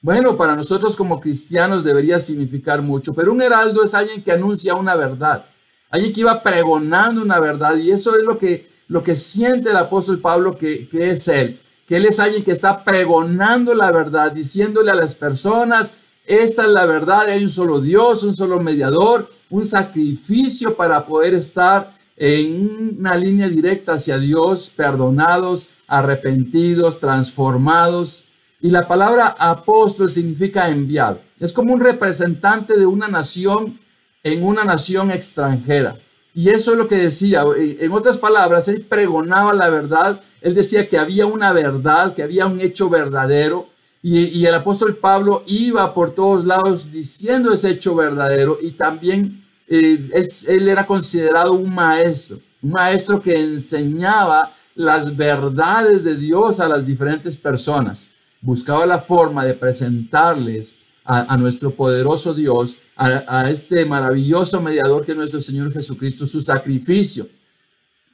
Bueno, 0.00 0.36
para 0.36 0.54
nosotros 0.54 0.94
como 0.94 1.18
cristianos 1.18 1.82
debería 1.82 2.20
significar 2.20 2.82
mucho, 2.82 3.12
pero 3.14 3.32
un 3.32 3.42
heraldo 3.42 3.82
es 3.82 3.94
alguien 3.94 4.22
que 4.22 4.30
anuncia 4.30 4.76
una 4.76 4.94
verdad, 4.94 5.46
alguien 5.90 6.12
que 6.12 6.20
iba 6.20 6.42
pregonando 6.42 7.22
una 7.22 7.40
verdad, 7.40 7.76
y 7.76 7.90
eso 7.90 8.16
es 8.16 8.22
lo 8.22 8.38
que, 8.38 8.68
lo 8.86 9.02
que 9.02 9.16
siente 9.16 9.70
el 9.70 9.76
apóstol 9.76 10.20
Pablo 10.20 10.56
que, 10.56 10.86
que 10.88 11.10
es 11.10 11.26
él, 11.26 11.58
que 11.88 11.96
él 11.96 12.06
es 12.06 12.20
alguien 12.20 12.44
que 12.44 12.52
está 12.52 12.84
pregonando 12.84 13.74
la 13.74 13.90
verdad, 13.90 14.30
diciéndole 14.30 14.92
a 14.92 14.94
las 14.94 15.16
personas, 15.16 15.94
esta 16.26 16.62
es 16.62 16.68
la 16.68 16.86
verdad, 16.86 17.28
hay 17.28 17.42
un 17.42 17.50
solo 17.50 17.80
Dios, 17.80 18.22
un 18.22 18.34
solo 18.34 18.60
mediador, 18.60 19.28
un 19.50 19.66
sacrificio 19.66 20.76
para 20.76 21.04
poder 21.04 21.34
estar 21.34 21.93
en 22.16 22.96
una 22.98 23.16
línea 23.16 23.48
directa 23.48 23.94
hacia 23.94 24.18
Dios, 24.18 24.70
perdonados, 24.74 25.70
arrepentidos, 25.86 27.00
transformados. 27.00 28.24
Y 28.60 28.70
la 28.70 28.86
palabra 28.86 29.34
apóstol 29.38 30.08
significa 30.08 30.68
enviado. 30.68 31.20
Es 31.38 31.52
como 31.52 31.74
un 31.74 31.80
representante 31.80 32.78
de 32.78 32.86
una 32.86 33.08
nación 33.08 33.78
en 34.22 34.42
una 34.42 34.64
nación 34.64 35.10
extranjera. 35.10 35.96
Y 36.34 36.48
eso 36.48 36.72
es 36.72 36.78
lo 36.78 36.88
que 36.88 36.96
decía. 36.96 37.44
En 37.56 37.92
otras 37.92 38.16
palabras, 38.16 38.66
él 38.68 38.80
pregonaba 38.80 39.54
la 39.54 39.68
verdad. 39.68 40.20
Él 40.40 40.54
decía 40.54 40.88
que 40.88 40.98
había 40.98 41.26
una 41.26 41.52
verdad, 41.52 42.14
que 42.14 42.22
había 42.22 42.46
un 42.46 42.60
hecho 42.60 42.90
verdadero. 42.90 43.68
Y, 44.02 44.44
el 44.44 44.54
apóstol 44.54 44.96
Pablo 44.96 45.44
iba 45.46 45.94
por 45.94 46.14
todos 46.14 46.44
lados 46.44 46.92
diciendo 46.92 47.54
ese 47.54 47.70
hecho 47.70 47.94
verdadero 47.94 48.58
y 48.60 48.72
también 48.72 49.43
él, 49.66 50.68
era 50.68 50.86
considerado 50.86 51.52
un 51.52 51.72
maestro, 51.72 52.38
un 52.62 52.70
maestro 52.72 53.20
que 53.20 53.38
enseñaba 53.38 54.52
las 54.74 55.16
verdades 55.16 56.04
de 56.04 56.16
Dios 56.16 56.60
a 56.60 56.68
las 56.68 56.86
diferentes 56.86 57.36
personas. 57.36 58.10
Buscaba 58.40 58.84
la 58.86 58.98
forma 58.98 59.44
de 59.44 59.54
presentarles 59.54 60.76
a, 61.04 61.36
nuestro 61.36 61.70
poderoso 61.70 62.32
Dios, 62.34 62.76
a, 62.96 63.50
este 63.50 63.84
maravilloso 63.84 64.60
mediador 64.60 65.04
que 65.04 65.12
es 65.12 65.18
nuestro 65.18 65.40
Señor 65.42 65.72
Jesucristo, 65.72 66.26
su 66.26 66.40
sacrificio. 66.40 67.28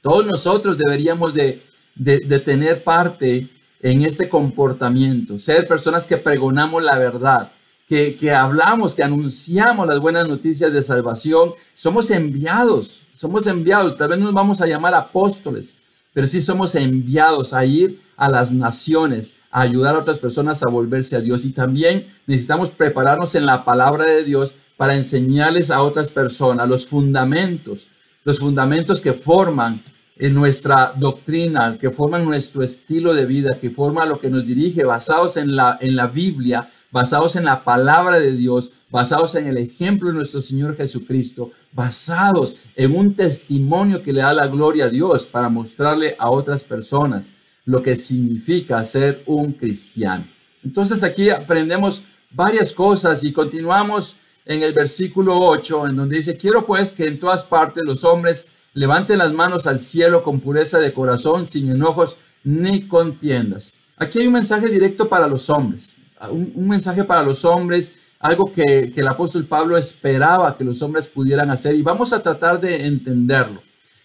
Todos 0.01 0.25
nosotros 0.25 0.77
deberíamos 0.77 1.33
de, 1.33 1.61
de 1.95 2.39
tener 2.39 2.83
parte 2.83 3.47
en 3.81 4.03
este 4.03 4.29
comportamiento, 4.29 5.39
ser 5.39 5.67
personas 5.67 6.05
que 6.05 6.17
pregonamos 6.17 6.83
la 6.83 6.97
verdad, 6.99 7.51
que, 7.91 8.31
hablamos, 8.31 8.95
que 8.95 9.03
anunciamos 9.03 9.85
las 9.85 9.99
buenas 9.99 10.25
noticias 10.25 10.71
de 10.71 10.81
salvación, 10.81 11.51
somos 11.75 12.09
enviados, 12.09 13.01
somos 13.17 13.47
enviados, 13.47 13.97
tal 13.97 14.07
vez 14.07 14.19
nos 14.19 14.33
vamos 14.33 14.61
a 14.61 14.65
llamar 14.65 14.95
apóstoles, 14.95 15.75
pero 16.13 16.25
sí 16.25 16.41
somos 16.41 16.75
enviados 16.75 17.53
a 17.53 17.65
ir 17.65 17.99
a 18.15 18.29
las 18.29 18.53
naciones, 18.53 19.35
a 19.51 19.61
ayudar 19.63 19.95
a 19.95 19.99
otras 19.99 20.19
personas 20.19 20.63
a 20.63 20.69
volverse 20.69 21.17
a 21.17 21.19
Dios. 21.19 21.43
Y 21.43 21.51
también 21.51 22.07
necesitamos 22.27 22.69
prepararnos 22.69 23.35
en 23.35 23.45
la 23.45 23.65
palabra 23.65 24.05
de 24.05 24.23
Dios 24.23 24.53
para 24.77 24.95
enseñarles 24.95 25.69
a 25.69 25.81
otras 25.81 26.07
personas 26.07 26.69
los 26.69 26.87
fundamentos, 26.87 27.87
los 28.23 28.39
fundamentos 28.39 29.01
que 29.01 29.11
forman 29.11 29.81
en 30.17 30.33
nuestra 30.33 30.93
doctrina, 30.95 31.77
que 31.77 31.89
forman 31.89 32.23
nuestro 32.23 32.63
estilo 32.63 33.13
de 33.13 33.25
vida, 33.25 33.57
que 33.59 33.69
forman 33.69 34.07
lo 34.07 34.19
que 34.19 34.29
nos 34.29 34.45
dirige, 34.45 34.85
basados 34.85 35.35
en 35.35 35.57
la, 35.57 35.77
en 35.81 35.97
la 35.97 36.07
Biblia, 36.07 36.69
basados 36.91 37.35
en 37.37 37.45
la 37.45 37.63
palabra 37.63 38.19
de 38.19 38.33
Dios, 38.33 38.73
basados 38.89 39.35
en 39.35 39.47
el 39.47 39.57
ejemplo 39.57 40.09
de 40.09 40.15
nuestro 40.15 40.41
Señor 40.41 40.75
Jesucristo, 40.75 41.51
basados 41.71 42.57
en 42.75 42.95
un 42.95 43.15
testimonio 43.15 44.03
que 44.03 44.13
le 44.13 44.21
da 44.21 44.33
la 44.33 44.47
gloria 44.47 44.85
a 44.85 44.89
Dios 44.89 45.25
para 45.25 45.49
mostrarle 45.49 46.15
a 46.19 46.29
otras 46.29 46.63
personas 46.63 47.33
lo 47.65 47.81
que 47.81 47.95
significa 47.95 48.83
ser 48.83 49.23
un 49.25 49.53
cristiano. 49.53 50.25
Entonces 50.63 51.03
aquí 51.03 51.29
aprendemos 51.29 52.03
varias 52.31 52.73
cosas 52.73 53.23
y 53.23 53.31
continuamos 53.31 54.17
en 54.45 54.63
el 54.63 54.73
versículo 54.73 55.39
8, 55.39 55.87
en 55.87 55.95
donde 55.95 56.17
dice, 56.17 56.37
quiero 56.37 56.65
pues 56.65 56.91
que 56.91 57.07
en 57.07 57.19
todas 57.19 57.43
partes 57.43 57.83
los 57.85 58.03
hombres 58.03 58.47
levanten 58.73 59.19
las 59.19 59.31
manos 59.33 59.67
al 59.67 59.79
cielo 59.79 60.23
con 60.23 60.39
pureza 60.39 60.79
de 60.79 60.93
corazón, 60.93 61.45
sin 61.47 61.71
enojos 61.71 62.17
ni 62.43 62.87
contiendas. 62.87 63.75
Aquí 63.97 64.19
hay 64.19 64.27
un 64.27 64.33
mensaje 64.33 64.67
directo 64.67 65.07
para 65.07 65.27
los 65.27 65.49
hombres 65.49 65.90
un, 66.29 66.67
mensaje 66.67 67.03
para 67.03 67.23
los 67.23 67.43
hombres, 67.45 67.95
algo 68.19 68.51
que, 68.51 68.93
el 68.95 69.07
apóstol 69.07 69.45
Pablo 69.45 69.77
esperaba 69.77 70.55
que 70.55 70.63
los 70.63 70.81
hombres 70.81 71.07
pudieran 71.07 71.49
hacer 71.49 71.75
y 71.75 71.81
vamos 71.81 72.13
a 72.13 72.21
tratar 72.21 72.59
de 72.59 72.85
entenderlo. 72.85 73.61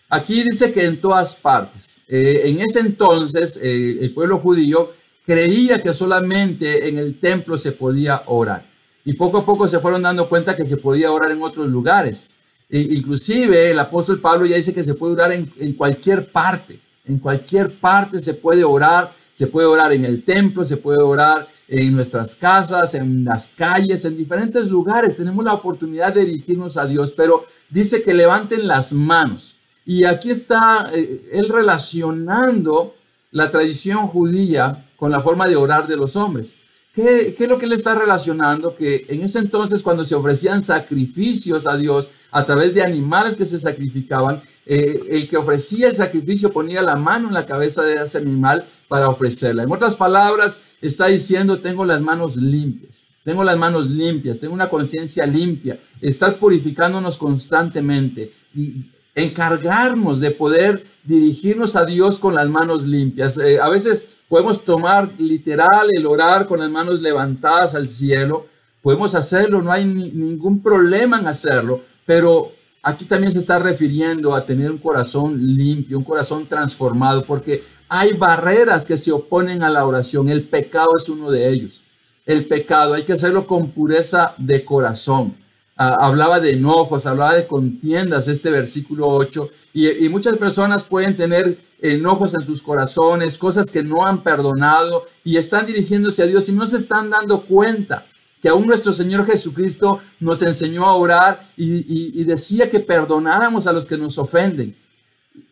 Aquí 0.09 0.43
dice 0.43 0.73
que 0.73 0.85
en 0.85 1.01
todas 1.01 1.35
partes. 1.35 1.97
Eh, 2.09 2.43
en 2.45 2.61
ese 2.61 2.81
entonces 2.81 3.59
eh, 3.61 3.99
el 4.01 4.15
pueblo 4.15 4.39
judío 4.39 4.93
creía 5.27 5.83
que 5.83 5.93
solamente 5.93 6.89
en 6.89 6.99
el 6.99 7.19
templo 7.19 7.59
se 7.59 7.73
podía 7.73 8.23
orar 8.27 8.65
y 9.05 9.13
poco 9.15 9.39
a 9.39 9.45
poco 9.45 9.67
se 9.67 9.81
fueron 9.81 10.03
dando 10.03 10.29
cuenta 10.29 10.57
que 10.57 10.65
se 10.65 10.77
podía 10.77 11.13
orar 11.13 11.31
en 11.31 11.43
otros 11.43 11.69
lugares. 11.69 12.31
E, 12.69 12.81
inclusive 12.81 13.71
el 13.71 13.79
apóstol 13.79 14.21
Pablo 14.21 14.47
ya 14.47 14.57
dice 14.57 14.75
que 14.75 14.83
se 14.85 14.95
puede 14.95 15.15
orar 15.15 15.33
en, 15.33 15.51
en 15.59 15.73
cualquier 15.75 16.27
parte. 16.27 16.79
En 17.05 17.19
cualquier 17.19 17.71
parte 17.71 18.21
se 18.21 18.35
puede 18.35 18.65
orar. 18.65 19.13
Se 19.33 19.47
puede 19.47 19.67
orar 19.67 19.93
en 19.93 20.05
el 20.05 20.25
templo, 20.25 20.65
se 20.65 20.77
puede 20.77 21.03
orar 21.03 21.47
en 21.69 21.95
nuestras 21.95 22.35
casas, 22.35 22.95
en 22.95 23.25
las 23.25 23.49
calles, 23.49 24.05
en 24.05 24.17
diferentes 24.17 24.69
lugares. 24.69 25.17
Tenemos 25.17 25.45
la 25.45 25.55
oportunidad 25.55 26.15
de 26.15 26.25
dirigirnos 26.25 26.77
a 26.77 26.87
Dios, 26.87 27.13
pero 27.17 27.47
dice 27.71 28.03
que 28.03 28.15
levanten 28.15 28.67
las 28.67 28.93
manos. 28.93 29.57
Y 29.85 30.05
aquí 30.05 30.31
está 30.31 30.91
eh, 30.95 31.29
él 31.33 31.49
relacionando 31.49 32.95
la 33.31 33.51
tradición 33.51 34.07
judía 34.09 34.85
con 34.97 35.11
la 35.11 35.21
forma 35.21 35.49
de 35.49 35.57
orar 35.57 35.87
de 35.87 35.97
los 35.97 36.17
hombres. 36.17 36.57
¿Qué, 36.93 37.35
¿Qué, 37.37 37.45
es 37.45 37.51
lo 37.51 37.59
que 37.59 37.67
él 37.67 37.73
está 37.73 37.95
relacionando? 37.95 38.75
Que 38.75 39.05
en 39.09 39.23
ese 39.23 39.39
entonces 39.39 39.83
cuando 39.83 40.05
se 40.05 40.15
ofrecían 40.15 40.63
sacrificios 40.63 41.67
a 41.67 41.77
Dios 41.77 42.11
a 42.31 42.47
través 42.47 42.75
de 42.75 42.83
animales 42.83 43.37
que 43.37 43.45
se 43.45 43.59
sacrificaban, 43.59 44.43
eh, 44.67 45.01
el 45.11 45.29
que 45.29 45.37
ofrecía 45.37 45.89
el 45.89 45.95
sacrificio 45.95 46.51
ponía 46.51 46.83
la 46.83 46.97
mano 46.97 47.29
en 47.29 47.35
la 47.35 47.47
cabeza 47.47 47.83
de 47.83 48.03
ese 48.03 48.19
animal 48.19 48.65
para 48.89 49.09
ofrecerla. 49.09 49.63
En 49.63 49.71
otras 49.71 49.95
palabras, 49.95 50.59
está 50.81 51.07
diciendo, 51.07 51.59
tengo 51.59 51.85
las 51.85 52.01
manos 52.01 52.37
limpias, 52.37 53.05
tengo 53.23 53.45
las 53.45 53.57
manos 53.57 53.89
limpias, 53.89 54.41
tengo 54.41 54.55
una 54.55 54.69
conciencia 54.69 55.25
limpia, 55.25 55.79
estar 56.01 56.37
purificándonos 56.37 57.17
constantemente 57.17 58.33
y 58.55 58.87
encargarnos 59.15 60.19
de 60.19 60.33
poder 60.33 60.85
dirigirnos 61.05 61.77
a 61.77 61.85
Dios 61.85 62.19
con 62.19 62.35
las 62.35 62.49
manos 62.49 62.85
limpias. 62.87 63.39
Eh, 63.39 63.61
a 63.61 63.69
veces 63.69 64.09
podemos 64.29 64.65
tomar 64.65 65.09
literal 65.19 65.89
el 65.93 66.07
orar 66.07 66.47
con 66.47 66.59
las 66.59 66.71
manos 66.71 67.01
levantadas 67.01 67.77
al 67.77 67.89
cielo, 67.89 68.47
podemos 68.83 69.15
hacerlo, 69.15 69.63
no 69.63 69.71
hay 69.71 69.85
ningún 69.85 70.61
problema 70.61 71.21
en 71.21 71.29
hacerlo, 71.29 71.83
pero 72.05 72.53
aquí 72.87 73.05
también 73.05 73.33
se 73.33 73.41
está 73.41 73.59
refiriendo 73.59 74.33
a 74.33 74.47
tener 74.47 74.71
un 74.71 74.79
corazón 74.79 75.37
limpio, 75.57 75.99
un 75.99 76.05
corazón 76.05 76.47
transformado, 76.47 77.25
porque 77.25 77.65
hay 77.89 78.13
barreras 78.13 78.85
que 78.85 78.97
se 78.97 79.11
oponen 79.11 79.65
a 79.65 79.71
la 79.71 79.85
oración. 79.85 80.29
El 80.29 80.45
pecado 80.45 80.91
es 80.97 81.09
uno 81.09 81.33
de 81.33 81.49
ellos. 81.49 81.83
El 82.25 82.45
pecado 82.45 82.95
hay 82.95 83.03
que 83.03 83.15
hacerlo 83.15 83.45
con 83.45 83.71
pureza 83.71 84.35
de 84.39 84.65
corazón. 84.65 85.35
Ah, 85.77 85.97
hablaba 86.01 86.39
de 86.39 86.53
enojos, 86.53 87.07
hablaba 87.07 87.35
de 87.35 87.49
contiendas, 87.49 88.29
este 88.29 88.51
versículo 88.51 89.09
8, 89.09 89.51
y, 89.75 90.09
muchas 90.09 90.37
personas 90.37 90.85
pueden 90.85 91.17
tener 91.17 91.59
enojos 91.83 92.35
en 92.35 92.41
sus 92.41 92.63
corazones, 92.63 93.37
cosas 93.37 93.67
que 93.69 93.83
no 93.83 94.07
han 94.07 94.23
perdonado 94.23 95.05
y 95.25 95.37
están 95.37 95.67
dirigiéndose 95.67 96.23
a 96.23 96.27
Dios 96.27 96.49
y 96.49 96.53
no 96.53 96.67
se 96.69 96.77
están 96.77 97.11
dando 97.11 97.43
cuenta 97.43 98.07
que 98.41 98.49
aún 98.49 98.67
nuestro 98.67 98.93
Señor 98.93 99.27
Jesucristo 99.27 100.01
nos 100.21 100.43
enseñó 100.43 100.87
a 100.87 100.95
orar 100.95 101.47
y, 101.57 102.23
decía 102.25 102.71
que 102.71 102.81
perdonáramos 102.81 103.67
a 103.67 103.73
los 103.73 103.87
que 103.87 103.97
nos 103.97 104.19
ofenden. 104.19 104.77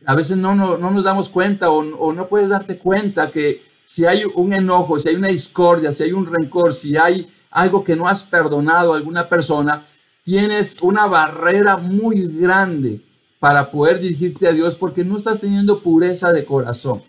A 0.07 0.15
veces 0.15 0.37
no, 0.37 0.55
no, 0.55 0.77
nos 0.79 1.05
damos 1.05 1.29
cuenta 1.29 1.71
o, 1.71 2.13
no 2.13 2.27
puedes 2.29 2.49
darte 2.49 2.79
cuenta 2.79 3.31
que 3.31 3.63
si 3.85 4.07
hay 4.07 4.23
un 4.35 4.53
enojo, 4.53 4.99
si 4.99 5.09
hay 5.09 5.15
una 5.15 5.29
discordia, 5.29 5.93
si 5.93 6.05
hay 6.05 6.13
un 6.13 6.27
rencor, 6.27 6.75
si 6.75 6.97
hay 6.97 7.27
algo 7.51 7.85
que 7.85 7.97
no 7.97 8.09
has 8.09 8.23
perdonado 8.23 8.93
a 8.93 8.97
alguna 8.97 9.29
persona, 9.29 9.85
tienes 10.25 10.77
una 10.81 11.07
barrera 11.07 11.77
muy 11.77 12.27
grande 12.27 13.01
para 13.39 13.71
poder 13.71 14.01
dirigirte 14.01 14.49
a 14.49 14.53
Dios 14.53 14.75
porque 14.75 15.05
no 15.05 15.17
estás 15.17 15.41
teniendo 15.41 15.81
pureza 15.81 16.33
de 16.33 16.45
corazón. 16.45 17.03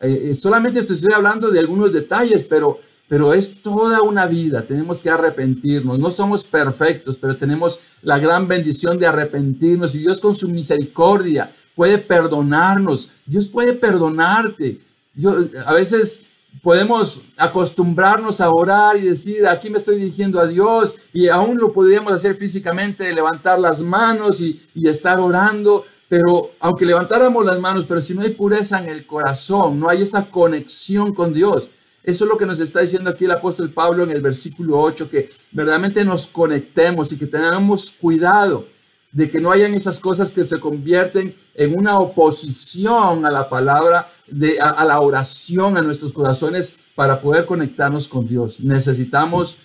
Eh, 0.00 0.30
eh, 0.30 0.34
solamente 0.34 0.80
estoy 0.80 0.98
hablando 1.14 1.50
de 1.50 1.58
algunos 1.58 1.92
detalles, 1.92 2.44
pero, 2.44 2.78
pero 3.08 3.32
es 3.32 3.62
toda 3.62 4.02
una 4.02 4.26
vida. 4.26 4.62
Tenemos 4.62 5.00
que 5.00 5.10
arrepentirnos. 5.10 5.98
No 5.98 6.10
somos 6.10 6.44
perfectos, 6.44 7.16
pero 7.20 7.36
tenemos 7.36 7.80
la 8.02 8.18
gran 8.18 8.46
bendición 8.46 8.98
de 8.98 9.06
arrepentirnos 9.06 9.94
y 9.94 10.00
Dios 10.00 10.18
con 10.20 10.34
su 10.34 10.48
misericordia 10.48 11.50
puede 11.78 11.98
perdonarnos. 11.98 13.10
Dios 13.24 13.46
puede 13.46 13.72
perdonarte. 13.72 14.80
Yo, 15.14 15.36
a 15.64 15.72
veces 15.72 16.26
podemos 16.60 17.22
acostumbrarnos 17.36 18.40
a 18.40 18.50
orar 18.50 18.96
y 18.96 19.02
decir, 19.02 19.46
aquí 19.46 19.70
me 19.70 19.78
estoy 19.78 19.96
dirigiendo 19.96 20.40
a 20.40 20.48
Dios 20.48 20.96
y 21.12 21.28
aún 21.28 21.56
lo 21.56 21.72
podríamos 21.72 22.12
hacer 22.12 22.34
físicamente, 22.34 23.12
levantar 23.12 23.60
las 23.60 23.80
manos 23.80 24.40
y, 24.40 24.60
estar 24.88 25.20
orando, 25.20 25.84
pero 26.08 26.50
aunque 26.58 26.84
levantáramos 26.84 27.44
las 27.44 27.60
manos, 27.60 27.84
pero 27.86 28.02
si 28.02 28.12
no 28.12 28.22
hay 28.22 28.30
pureza 28.30 28.82
en 28.82 28.88
el 28.88 29.06
corazón, 29.06 29.78
no 29.78 29.88
hay 29.88 30.02
esa 30.02 30.26
conexión 30.26 31.14
con 31.14 31.32
Dios. 31.32 31.70
Eso 32.02 32.24
es 32.24 32.30
lo 32.30 32.38
que 32.38 32.46
nos 32.46 32.60
está 32.60 32.80
diciendo 32.80 33.10
aquí 33.10 33.24
el 33.24 33.32
apóstol 33.32 33.70
Pablo 33.70 34.02
en 34.04 34.10
el 34.10 34.20
versículo 34.20 34.80
8, 34.80 35.10
que 35.10 35.30
verdaderamente 35.52 36.04
nos 36.04 36.26
conectemos 36.26 37.12
y 37.12 37.18
que 37.18 37.26
tengamos 37.26 37.92
cuidado 37.92 38.66
de 39.12 39.28
que 39.30 39.40
no 39.40 39.50
hayan 39.50 39.74
esas 39.74 39.98
cosas 39.98 40.32
que 40.32 40.44
se 40.44 40.60
convierten 40.60 41.34
en 41.54 41.78
una 41.78 41.98
oposición 41.98 43.24
a 43.24 43.30
la 43.30 43.48
palabra, 43.48 44.08
de, 44.26 44.60
a, 44.60 44.84
la 44.84 45.00
oración, 45.00 45.76
a 45.76 45.82
nuestros 45.82 46.12
corazones 46.12 46.76
para 46.94 47.20
poder 47.20 47.46
conectarnos 47.46 48.06
con 48.06 48.28
Dios. 48.28 48.60
Necesitamos 48.60 49.56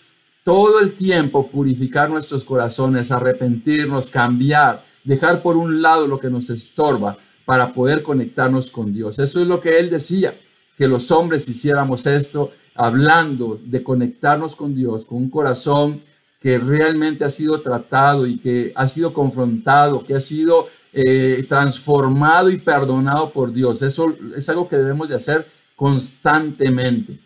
todo 0.44 0.80
el 0.80 0.94
tiempo 0.94 1.48
purificar 1.48 2.10
nuestros 2.10 2.44
corazones, 2.44 3.12
arrepentirnos, 3.12 4.10
cambiar, 4.10 4.84
dejar 5.04 5.42
por 5.42 5.58
un 5.58 5.82
lado 5.82 6.08
lo 6.08 6.20
que 6.20 6.30
nos 6.30 6.50
estorba 6.50 7.18
para 7.46 7.74
poder 7.74 8.04
conectarnos 8.04 8.72
con 8.72 8.94
Dios. 8.94 9.20
Eso 9.20 9.42
es 9.42 9.48
lo 9.48 9.60
que 9.60 9.80
él 9.80 9.90
decía, 9.90 10.34
que 10.78 10.88
los 10.88 11.12
hombres 11.12 11.48
hiciéramos 11.48 12.06
esto, 12.08 12.52
hablando 12.76 13.60
de 13.64 13.84
conectarnos 13.84 14.56
con 14.56 14.76
Dios, 14.76 15.06
con 15.06 15.20
un 15.20 15.30
corazón 15.30 16.02
que 16.40 16.58
realmente 16.58 17.24
ha 17.24 17.30
sido 17.30 17.62
tratado 17.62 18.28
y 18.28 18.38
que 18.38 18.74
ha 18.76 18.88
sido 18.88 19.14
confrontado, 19.14 20.04
que 20.06 20.16
ha 20.16 20.20
sido 20.20 20.68
eh, 20.92 21.46
transformado 21.48 22.50
y 22.50 22.58
perdonado 22.58 23.30
por 23.30 23.54
Dios. 23.54 23.82
Eso 23.82 24.16
es 24.36 24.50
algo 24.50 24.68
que 24.68 24.78
debemos 24.78 25.08
de 25.08 25.16
hacer 25.16 25.48
constantemente. 25.76 27.18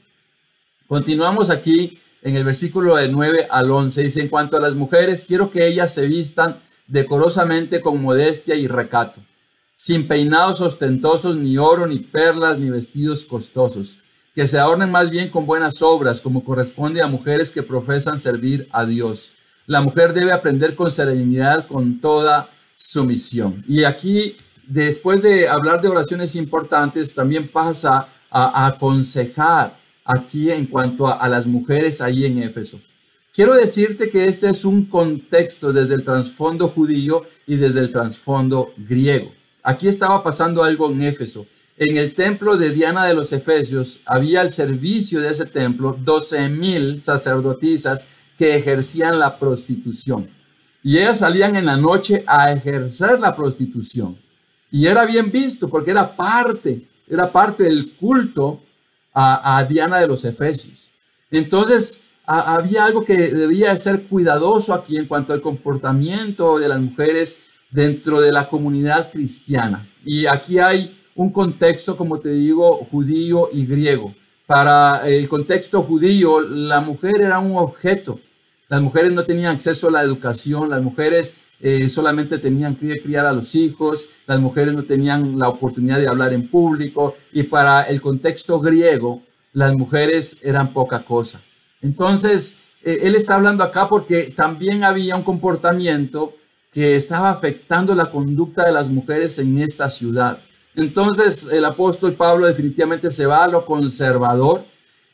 Continuamos 0.87 1.49
aquí 1.49 1.99
en 2.21 2.35
el 2.35 2.43
versículo 2.43 2.95
de 2.95 3.09
9 3.09 3.47
al 3.49 3.71
11. 3.71 4.03
Dice, 4.03 4.21
en 4.21 4.29
cuanto 4.29 4.57
a 4.57 4.61
las 4.61 4.75
mujeres, 4.75 5.25
quiero 5.27 5.49
que 5.49 5.67
ellas 5.67 5.93
se 5.93 6.05
vistan 6.05 6.57
decorosamente 6.87 7.81
con 7.81 8.01
modestia 8.01 8.55
y 8.55 8.67
recato, 8.67 9.19
sin 9.77 10.09
peinados 10.09 10.59
ostentosos, 10.59 11.37
ni 11.37 11.57
oro, 11.57 11.87
ni 11.87 11.99
perlas, 11.99 12.59
ni 12.59 12.69
vestidos 12.69 13.23
costosos 13.23 13.99
que 14.37 14.47
se 14.47 14.59
adornen 14.59 14.91
más 14.91 15.09
bien 15.09 15.29
con 15.29 15.47
buenas 15.47 15.81
obras, 15.81 16.21
como 16.21 16.43
corresponde 16.43 17.01
a 17.01 17.07
mujeres 17.07 17.49
que 17.49 17.63
profesan 17.63 18.19
servir 18.19 18.67
a 18.71 18.85
Dios. 18.85 19.31
La 19.65 19.81
mujer 19.81 20.13
debe 20.13 20.31
aprender 20.31 20.75
con 20.75 20.91
serenidad, 20.91 21.65
con 21.65 21.99
toda 21.99 22.47
sumisión. 22.77 23.63
Y 23.67 23.83
aquí, 23.83 24.37
después 24.67 25.23
de 25.23 25.47
hablar 25.47 25.81
de 25.81 25.87
oraciones 25.87 26.35
importantes, 26.35 27.15
también 27.15 27.47
pasa 27.47 28.09
a, 28.29 28.67
aconsejar 28.67 29.75
aquí 30.05 30.51
en 30.51 30.67
cuanto 30.67 31.07
a, 31.07 31.27
las 31.27 31.47
mujeres 31.47 31.99
ahí 31.99 32.23
en 32.25 32.43
Éfeso. 32.43 32.79
Quiero 33.33 33.55
decirte 33.55 34.11
que 34.11 34.27
este 34.27 34.51
es 34.51 34.63
un 34.65 34.85
contexto 34.85 35.73
desde 35.73 35.95
el 35.95 36.03
trasfondo 36.03 36.67
judío 36.67 37.25
y 37.47 37.55
desde 37.55 37.79
el 37.79 37.91
trasfondo 37.91 38.71
griego. 38.77 39.31
Aquí 39.69 39.87
estaba 39.87 40.23
pasando 40.23 40.63
algo 40.63 40.89
en 40.89 41.03
Éfeso 41.03 41.45
en 41.77 41.95
el 41.95 42.15
templo 42.15 42.57
de 42.57 42.71
Diana 42.71 43.05
de 43.05 43.13
los 43.13 43.31
Efesios 43.31 43.99
había 44.05 44.41
al 44.41 44.51
servicio 44.51 45.21
de 45.21 45.29
ese 45.29 45.45
templo 45.45 45.95
12 46.03 46.49
mil 46.49 47.03
sacerdotisas 47.03 48.07
que 48.35 48.55
ejercían 48.55 49.19
la 49.19 49.37
prostitución. 49.37 50.27
Y 50.83 50.97
ellas 50.97 51.19
salían 51.19 51.55
en 51.55 51.67
la 51.67 51.77
noche 51.77 52.23
a 52.25 52.51
ejercer 52.51 53.19
la 53.19 53.35
prostitución. 53.35 54.17
Y 54.71 54.87
era 54.87 55.05
bien 55.05 55.31
visto 55.31 55.69
porque 55.69 55.91
era 55.91 56.15
parte, 56.15 56.81
era 57.07 57.31
parte 57.31 57.65
del 57.65 57.91
culto 57.91 58.59
a, 59.13 59.63
Diana 59.69 59.99
de 59.99 60.07
los 60.07 60.25
Efesios. 60.25 60.89
Entonces, 61.29 62.01
había 62.25 62.85
algo 62.85 63.05
que 63.05 63.15
debía 63.15 63.75
ser 63.77 64.03
cuidadoso 64.03 64.73
aquí 64.73 64.97
en 64.97 65.05
cuanto 65.05 65.33
al 65.33 65.41
comportamiento 65.41 66.57
de 66.57 66.67
las 66.67 66.79
mujeres 66.79 67.37
dentro 67.71 68.21
de 68.21 68.31
la 68.31 68.47
comunidad 68.47 69.11
cristiana. 69.11 69.87
Y 70.05 70.25
aquí 70.25 70.59
hay 70.59 70.97
un 71.15 71.31
contexto, 71.31 71.97
como 71.97 72.19
te 72.19 72.29
digo, 72.29 72.87
judío 72.91 73.49
y 73.51 73.65
griego. 73.65 74.13
Para 74.45 75.07
el 75.07 75.27
contexto 75.27 75.81
judío, 75.81 76.39
la 76.39 76.79
mujer 76.79 77.21
era 77.21 77.39
un 77.39 77.57
objeto. 77.57 78.19
Las 78.69 78.81
mujeres 78.81 79.13
no 79.13 79.23
tenían 79.23 79.55
acceso 79.55 79.87
a 79.87 79.91
la 79.91 80.01
educación, 80.01 80.69
las 80.69 80.81
mujeres 80.81 81.37
eh, 81.59 81.89
solamente 81.89 82.37
tenían 82.37 82.75
que 82.75 82.95
criar 83.01 83.25
a 83.25 83.33
los 83.33 83.55
hijos, 83.55 84.07
las 84.27 84.39
mujeres 84.39 84.73
no 84.73 84.83
tenían 84.83 85.39
la 85.39 85.49
oportunidad 85.49 85.99
de 85.99 86.07
hablar 86.07 86.33
en 86.33 86.47
público 86.47 87.15
y 87.31 87.43
para 87.43 87.83
el 87.83 87.99
contexto 87.99 88.59
griego, 88.59 89.23
las 89.53 89.73
mujeres 89.73 90.39
eran 90.43 90.71
poca 90.71 91.03
cosa. 91.03 91.41
Entonces, 91.81 92.57
eh, 92.83 92.99
él 93.03 93.15
está 93.15 93.35
hablando 93.35 93.63
acá 93.63 93.89
porque 93.89 94.33
también 94.35 94.83
había 94.83 95.15
un 95.15 95.23
comportamiento 95.23 96.35
que 96.71 96.95
estaba 96.95 97.29
afectando 97.29 97.95
la 97.95 98.11
conducta 98.11 98.65
de 98.65 98.71
las 98.71 98.87
mujeres 98.87 99.39
en 99.39 99.59
esta 99.59 99.89
ciudad. 99.89 100.39
Entonces 100.75 101.47
el 101.51 101.65
apóstol 101.65 102.13
Pablo 102.13 102.45
definitivamente 102.45 103.09
se 103.11 103.25
va 103.25 103.43
a 103.43 103.47
lo 103.47 103.65
conservador 103.65 104.63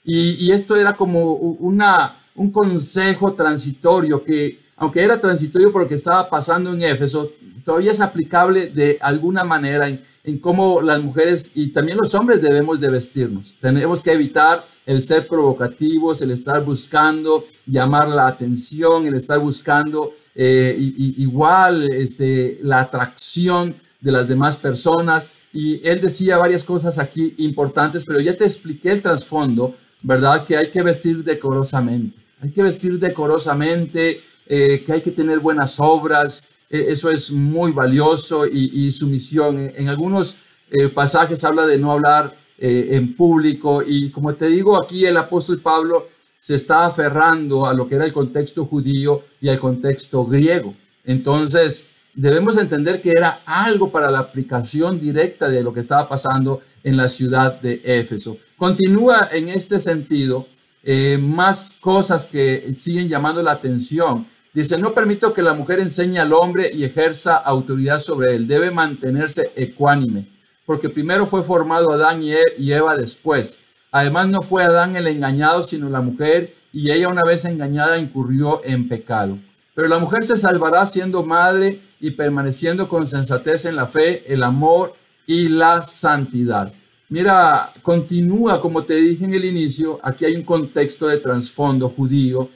y, 0.06 0.52
esto 0.52 0.76
era 0.76 0.94
como 0.94 1.34
una, 1.34 2.18
un 2.36 2.52
consejo 2.52 3.34
transitorio 3.34 4.22
que, 4.22 4.60
aunque 4.76 5.02
era 5.02 5.22
transitorio 5.22 5.72
porque 5.72 5.96
estaba 5.96 6.30
pasando 6.30 6.74
en 6.74 6.82
Éfeso, 6.82 7.32
todavía 7.64 7.94
es 7.94 8.02
aplicable 8.02 8.68
de 8.68 8.98
alguna 9.02 9.46
manera 9.46 9.88
en, 9.88 10.02
cómo 10.40 10.82
las 10.82 11.02
mujeres 11.02 11.52
y 11.56 11.68
también 11.70 11.98
los 11.98 12.14
hombres 12.16 12.42
debemos 12.42 12.80
de 12.82 12.90
vestirnos. 12.90 13.56
Tenemos 13.62 14.04
que 14.04 14.12
evitar 14.12 14.66
el 14.86 15.04
ser 15.06 15.28
provocativos, 15.28 16.22
el 16.22 16.32
estar 16.32 16.64
buscando 16.64 17.46
llamar 17.66 18.10
la 18.10 18.28
atención, 18.28 19.08
el 19.08 19.16
estar 19.16 19.40
buscando 19.40 20.14
eh, 20.36 20.76
igual 20.78 21.92
este, 21.92 22.60
la 22.62 22.82
atracción 22.82 23.76
de 24.04 24.12
las 24.12 24.28
demás 24.28 24.58
personas. 24.58 25.32
Y 25.54 25.88
él 25.88 26.02
decía 26.02 26.38
varias 26.38 26.64
cosas 26.64 27.00
aquí 27.00 27.34
importantes, 27.38 28.04
pero 28.06 28.20
ya 28.20 28.36
te 28.36 28.46
expliqué 28.46 28.92
el 28.92 29.02
trasfondo, 29.02 29.76
¿verdad? 30.02 30.46
Que 30.46 30.58
hay 30.58 30.70
que 30.70 30.84
vestir 30.84 31.24
decorosamente. 31.24 32.18
Hay 32.42 32.52
que 32.52 32.64
vestir 32.64 33.00
decorosamente, 33.00 34.22
eh, 34.48 34.84
que 34.86 34.94
hay 34.94 35.02
que 35.02 35.12
tener 35.12 35.40
buenas 35.40 35.80
obras. 35.80 36.48
E, 36.70 36.92
eso 36.92 37.10
es 37.10 37.32
muy 37.32 37.72
valioso 37.72 38.46
y, 38.46 38.92
su 38.92 39.08
misión. 39.08 39.72
En, 39.76 39.88
algunos 39.88 40.36
eh, 40.72 40.90
pasajes 40.90 41.44
habla 41.44 41.66
de 41.66 41.78
no 41.78 41.92
hablar 41.92 42.36
eh, 42.58 42.90
en 42.92 43.16
público 43.16 43.82
y 43.86 44.10
como 44.10 44.34
te 44.36 44.48
digo, 44.48 44.76
aquí 44.76 45.06
el 45.06 45.18
apóstol 45.18 45.60
Pablo 45.60 46.08
se 46.44 46.56
está 46.56 46.86
aferrando 46.86 47.66
a 47.66 47.74
lo 47.74 47.88
que 47.88 47.96
era 47.96 48.04
el 48.04 48.12
contexto 48.12 48.66
judío 48.66 49.24
y 49.40 49.48
al 49.48 49.60
contexto 49.60 50.26
griego. 50.26 50.76
Entonces, 51.06 51.92
debemos 52.14 52.58
entender 52.58 53.02
que 53.02 53.12
era 53.12 53.40
algo 53.46 53.90
para 53.90 54.12
la 54.12 54.20
aplicación 54.20 55.00
directa 55.00 55.48
de 55.48 55.64
lo 55.64 55.74
que 55.74 55.80
estaba 55.80 56.10
pasando 56.10 56.60
en 56.84 56.98
la 56.98 57.08
ciudad 57.08 57.62
de 57.62 57.80
Éfeso. 57.86 58.36
Continúa 58.58 59.30
en 59.32 59.48
este 59.48 59.80
sentido 59.80 60.46
eh, 60.84 61.18
más 61.18 61.78
cosas 61.80 62.26
que 62.26 62.74
siguen 62.76 63.08
llamando 63.08 63.42
la 63.42 63.54
atención. 63.54 64.28
Dice, 64.54 64.78
no 64.78 64.94
permito 64.94 65.34
que 65.34 65.44
la 65.44 65.54
mujer 65.54 65.80
enseñe 65.80 66.18
al 66.18 66.34
hombre 66.34 66.70
y 66.74 66.84
ejerza 66.84 67.38
autoridad 67.38 68.02
sobre 68.02 68.36
él. 68.36 68.50
Debe 68.50 68.70
mantenerse 68.70 69.50
ecuánime, 69.56 70.28
porque 70.66 70.90
primero 70.90 71.26
fue 71.26 71.42
formado 71.42 71.94
Adán 71.94 72.22
y 72.22 72.34
e-, 72.34 72.44
Eva 72.58 72.98
después. 72.98 73.62
Además, 73.94 74.28
no 74.28 74.42
fue 74.42 74.64
Adán 74.64 74.96
el 74.96 75.06
engañado, 75.06 75.62
sino 75.62 75.88
la 75.88 76.02
mujer, 76.02 76.52
y 76.74 76.90
ella 76.90 77.10
una 77.10 77.22
vez 77.22 77.46
engañada 77.46 78.00
incurrió 78.00 78.60
en 78.66 78.88
pecado. 78.88 79.38
Pero 79.76 79.88
la 79.88 80.00
mujer 80.00 80.24
se 80.24 80.36
salvará 80.36 80.84
siendo 80.88 81.24
madre 81.24 81.80
y 82.00 82.10
permaneciendo 82.10 82.90
con 82.90 83.06
sensatez 83.06 83.66
en 83.66 83.76
la 83.76 83.86
fe, 83.86 84.24
el 84.26 84.42
amor 84.42 84.96
y 85.28 85.48
la 85.48 85.84
santidad. 85.84 86.74
Mira, 87.08 87.72
continúa, 87.84 88.60
como 88.60 88.84
te 88.84 88.96
dije 88.96 89.26
en 89.26 89.36
el 89.36 89.46
inicio, 89.46 90.00
aquí 90.02 90.26
hay 90.26 90.38
un 90.38 90.44
contexto 90.44 91.06
de 91.06 91.20
trasfondo 91.20 91.88
judío 91.90 92.50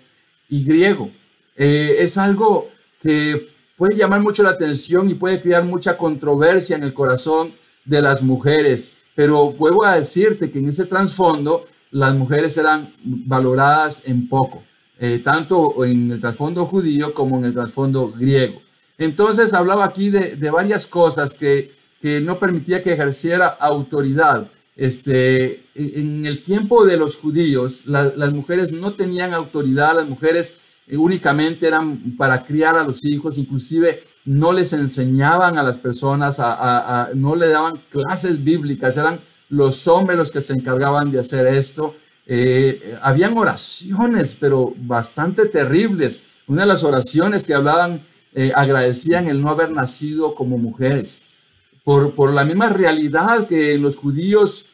y 0.49 0.63
griego. 0.63 1.11
Eh, 1.55 1.97
es 1.99 2.17
algo 2.17 2.67
que 2.99 3.47
puede 3.77 3.95
llamar 3.95 4.21
mucho 4.21 4.41
la 4.41 4.49
atención 4.49 5.07
y 5.07 5.13
puede 5.13 5.39
crear 5.39 5.63
mucha 5.63 5.95
controversia 5.97 6.75
en 6.75 6.81
el 6.81 6.95
corazón 6.95 7.51
de 7.85 8.01
las 8.01 8.23
mujeres. 8.23 8.93
Pero 9.17 9.49
vuelvo 9.49 9.83
a 9.83 9.95
decirte 9.95 10.51
que 10.51 10.59
en 10.59 10.69
ese 10.69 10.85
trasfondo 10.85 11.65
las 11.89 12.13
mujeres 12.13 12.55
eran 12.55 12.87
valoradas 13.03 14.03
en 14.05 14.29
poco, 14.29 14.63
eh, 14.99 15.21
tanto 15.23 15.83
en 15.83 16.11
el 16.11 16.21
trasfondo 16.21 16.67
judío 16.67 17.15
como 17.15 17.39
en 17.39 17.45
el 17.45 17.53
trasfondo 17.53 18.11
griego. 18.11 18.61
Entonces 18.99 19.55
hablaba 19.55 19.85
aquí 19.85 20.11
de, 20.11 20.51
varias 20.51 20.85
cosas 20.85 21.33
que, 21.33 21.71
no 22.21 22.37
permitía 22.37 22.83
que 22.83 22.93
ejerciera 22.93 23.47
autoridad. 23.47 24.47
Este, 24.75 25.63
en 25.73 26.27
el 26.27 26.43
tiempo 26.43 26.85
de 26.85 26.97
los 26.97 27.17
judíos, 27.17 27.87
las 27.87 28.31
mujeres 28.33 28.71
no 28.71 28.93
tenían 28.93 29.33
autoridad, 29.33 29.95
las 29.95 30.07
mujeres 30.07 30.59
únicamente 30.91 31.65
eran 31.65 31.97
para 32.17 32.43
criar 32.43 32.77
a 32.77 32.83
los 32.83 33.03
hijos, 33.03 33.39
inclusive 33.39 33.99
no 34.27 34.53
les 34.53 34.73
enseñaban 34.73 35.57
a 35.57 35.63
las 35.63 35.77
personas, 35.77 36.39
no 37.15 37.35
le 37.35 37.49
daban 37.49 37.79
clases 37.89 38.43
bíblicas, 38.43 38.97
eran 38.97 39.19
los 39.49 39.87
hombres 39.87 40.17
los 40.17 40.31
que 40.31 40.41
se 40.41 40.53
encargaban 40.53 41.11
de 41.11 41.19
hacer 41.19 41.47
esto. 41.47 41.95
Eh, 42.25 42.97
habían 43.01 43.37
oraciones, 43.37 44.35
pero 44.39 44.73
bastante 44.77 45.45
terribles. 45.45 46.21
Una 46.47 46.61
de 46.61 46.67
las 46.67 46.83
oraciones 46.83 47.45
que 47.45 47.53
hablaban, 47.53 48.01
eh, 48.33 48.51
agradecían 48.53 49.27
el 49.27 49.41
no 49.41 49.49
haber 49.49 49.71
nacido 49.71 50.35
como 50.35 50.57
mujeres, 50.57 51.23
por, 51.83 52.11
por 52.11 52.33
la 52.33 52.43
misma 52.43 52.69
realidad 52.69 53.47
que 53.47 53.77
los 53.77 53.95
judíos 53.95 54.67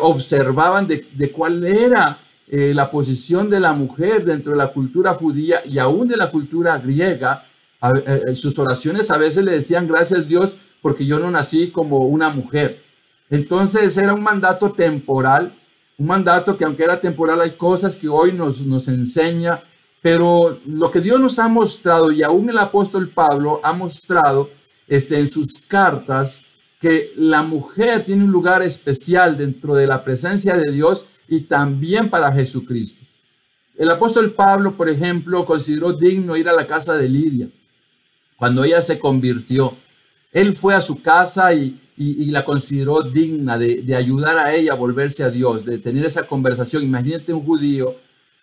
observaban 0.00 0.86
de, 0.86 1.06
de 1.12 1.30
cuál 1.30 1.62
era 1.66 2.18
eh, 2.48 2.72
la 2.72 2.92
posición 2.92 3.50
de 3.50 3.58
la 3.58 3.72
mujer 3.72 4.24
dentro 4.24 4.52
de 4.52 4.58
la 4.58 4.68
cultura 4.68 5.14
judía 5.14 5.62
y 5.66 5.78
aún 5.78 6.06
de 6.06 6.16
la 6.16 6.30
cultura 6.30 6.78
griega, 6.78 7.44
eh, 7.82 8.36
sus 8.36 8.58
oraciones 8.58 9.10
a 9.10 9.18
veces 9.18 9.44
le 9.44 9.52
decían 9.52 9.86
gracias 9.86 10.26
Dios 10.26 10.56
porque 10.80 11.04
yo 11.04 11.18
no 11.18 11.30
nací 11.30 11.68
como 11.68 12.06
una 12.06 12.28
mujer. 12.30 12.80
Entonces 13.28 13.96
era 13.96 14.14
un 14.14 14.22
mandato 14.22 14.72
temporal, 14.72 15.52
un 15.98 16.06
mandato 16.06 16.56
que 16.56 16.64
aunque 16.64 16.84
era 16.84 17.00
temporal 17.00 17.40
hay 17.40 17.52
cosas 17.52 17.96
que 17.96 18.08
hoy 18.08 18.32
nos, 18.32 18.60
nos 18.60 18.88
enseña, 18.88 19.60
pero 20.00 20.58
lo 20.66 20.90
que 20.90 21.00
Dios 21.00 21.20
nos 21.20 21.38
ha 21.38 21.48
mostrado 21.48 22.12
y 22.12 22.22
aún 22.22 22.48
el 22.48 22.58
apóstol 22.58 23.08
Pablo 23.08 23.60
ha 23.62 23.72
mostrado 23.72 24.48
este, 24.86 25.18
en 25.18 25.28
sus 25.28 25.58
cartas 25.66 26.44
que 26.80 27.10
la 27.16 27.42
mujer 27.42 28.04
tiene 28.04 28.24
un 28.24 28.30
lugar 28.30 28.62
especial 28.62 29.36
dentro 29.36 29.74
de 29.74 29.86
la 29.86 30.04
presencia 30.04 30.56
de 30.56 30.70
Dios 30.70 31.06
y 31.28 31.40
también 31.40 32.08
para 32.08 32.32
Jesucristo. 32.32 33.04
El 33.76 33.90
apóstol 33.90 34.30
Pablo, 34.32 34.72
por 34.72 34.88
ejemplo, 34.88 35.44
consideró 35.44 35.92
digno 35.92 36.36
ir 36.36 36.48
a 36.48 36.52
la 36.52 36.66
casa 36.66 36.96
de 36.96 37.08
Lidia 37.08 37.48
cuando 38.36 38.64
ella 38.64 38.82
se 38.82 38.98
convirtió. 38.98 39.74
Él 40.32 40.56
fue 40.56 40.74
a 40.74 40.80
su 40.80 41.00
casa 41.00 41.54
y, 41.54 41.80
la 41.98 42.44
consideró 42.44 43.00
digna 43.00 43.56
de, 43.56 43.80
de, 43.80 43.96
ayudar 43.96 44.36
a 44.36 44.54
ella 44.54 44.72
a 44.72 44.76
volverse 44.76 45.24
a 45.24 45.30
Dios, 45.30 45.64
de 45.64 45.78
tener 45.78 46.04
esa 46.04 46.26
conversación. 46.26 46.82
Imagínate 46.82 47.32
un 47.32 47.42
judío 47.42 47.96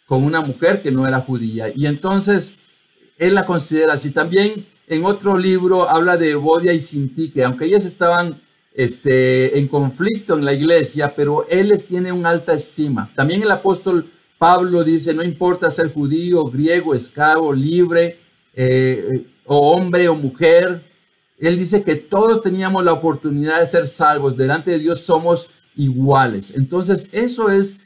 con 0.08 0.24
una 0.24 0.42
mujer 0.42 0.82
que 0.82 0.92
no 0.92 1.08
era 1.08 1.20
judía. 1.20 1.72
Y 1.76 1.86
entonces 1.86 2.60
él 3.18 3.36
la 3.36 3.46
considera 3.46 3.94
así. 3.94 4.12
También 4.12 4.66
en 4.88 5.06
otro 5.06 5.38
libro 5.38 5.90
habla 5.90 6.18
de 6.18 6.36
Bodia 6.36 6.74
y 6.74 6.82
Sintique, 6.82 7.44
aunque 7.44 7.66
ellas 7.66 7.86
estaban 7.86 8.42
este, 8.74 9.58
en 9.58 9.68
conflicto 9.68 10.38
en 10.38 10.46
la 10.46 10.54
iglesia, 10.54 11.14
pero 11.16 11.46
él 11.50 11.70
les 11.70 11.86
tiene 11.86 12.12
una 12.12 12.30
alta 12.30 12.54
estima. 12.54 13.10
También 13.16 13.44
el 13.44 13.52
apóstol 13.52 14.10
Pablo 14.38 14.84
dice, 14.84 15.14
no 15.14 15.24
importa 15.24 15.72
ser 15.72 15.94
judío, 15.94 16.46
griego, 16.46 16.94
esclavo, 16.94 17.54
libre, 17.54 18.18
eh, 18.56 19.26
o 19.46 19.74
hombre 19.74 20.08
o 20.10 20.16
mujer. 20.16 20.82
Él 21.38 21.58
dice 21.58 21.84
que 21.84 21.96
todos 21.96 22.42
teníamos 22.42 22.84
la 22.84 22.94
oportunidad 22.94 23.60
de 23.60 23.68
ser 23.68 23.88
salvos. 23.88 24.38
Delante 24.38 24.72
de 24.72 24.80
Dios 24.80 25.02
somos 25.02 25.50
iguales. 25.76 26.54
Entonces, 26.56 27.10
eso 27.12 27.50
es 27.50 27.80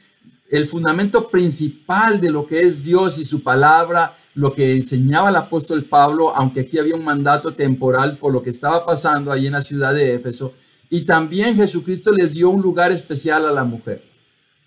el 0.50 0.68
fundamento 0.68 1.28
principal 1.28 2.20
de 2.20 2.30
lo 2.30 2.46
que 2.46 2.60
es 2.60 2.82
Dios 2.82 3.18
y 3.18 3.24
su 3.24 3.42
palabra, 3.42 4.16
lo 4.34 4.54
que 4.54 4.76
enseñaba 4.76 5.30
el 5.30 5.36
apóstol 5.36 5.84
Pablo, 5.84 6.34
aunque 6.34 6.60
aquí 6.60 6.78
había 6.78 6.94
un 6.94 7.04
mandato 7.04 7.54
temporal 7.54 8.16
por 8.18 8.32
lo 8.32 8.42
que 8.42 8.50
estaba 8.50 8.86
pasando 8.86 9.32
ahí 9.32 9.46
en 9.46 9.52
la 9.52 9.62
ciudad 9.62 9.92
de 9.92 10.14
Éfeso. 10.14 10.54
Y 10.90 11.02
también 11.02 11.56
Jesucristo 11.56 12.12
le 12.12 12.28
dio 12.28 12.48
un 12.48 12.62
lugar 12.62 12.92
especial 12.92 13.46
a 13.46 13.52
la 13.52 13.64
mujer. 13.64 14.02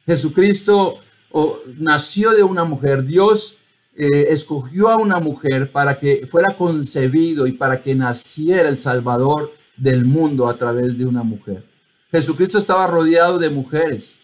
Jesucristo 0.05 0.99
nació 1.77 2.31
de 2.31 2.43
una 2.43 2.63
mujer. 2.63 3.03
Dios 3.05 3.55
eh, 3.95 4.27
escogió 4.29 4.89
a 4.89 4.97
una 4.97 5.19
mujer 5.19 5.71
para 5.71 5.97
que 5.97 6.27
fuera 6.29 6.55
concebido 6.55 7.47
y 7.47 7.53
para 7.53 7.81
que 7.81 7.95
naciera 7.95 8.69
el 8.69 8.77
Salvador 8.77 9.53
del 9.77 10.05
mundo 10.05 10.47
a 10.47 10.57
través 10.57 10.97
de 10.97 11.05
una 11.05 11.23
mujer. 11.23 11.63
Jesucristo 12.11 12.57
estaba 12.57 12.87
rodeado 12.87 13.37
de 13.39 13.49
mujeres. 13.49 14.17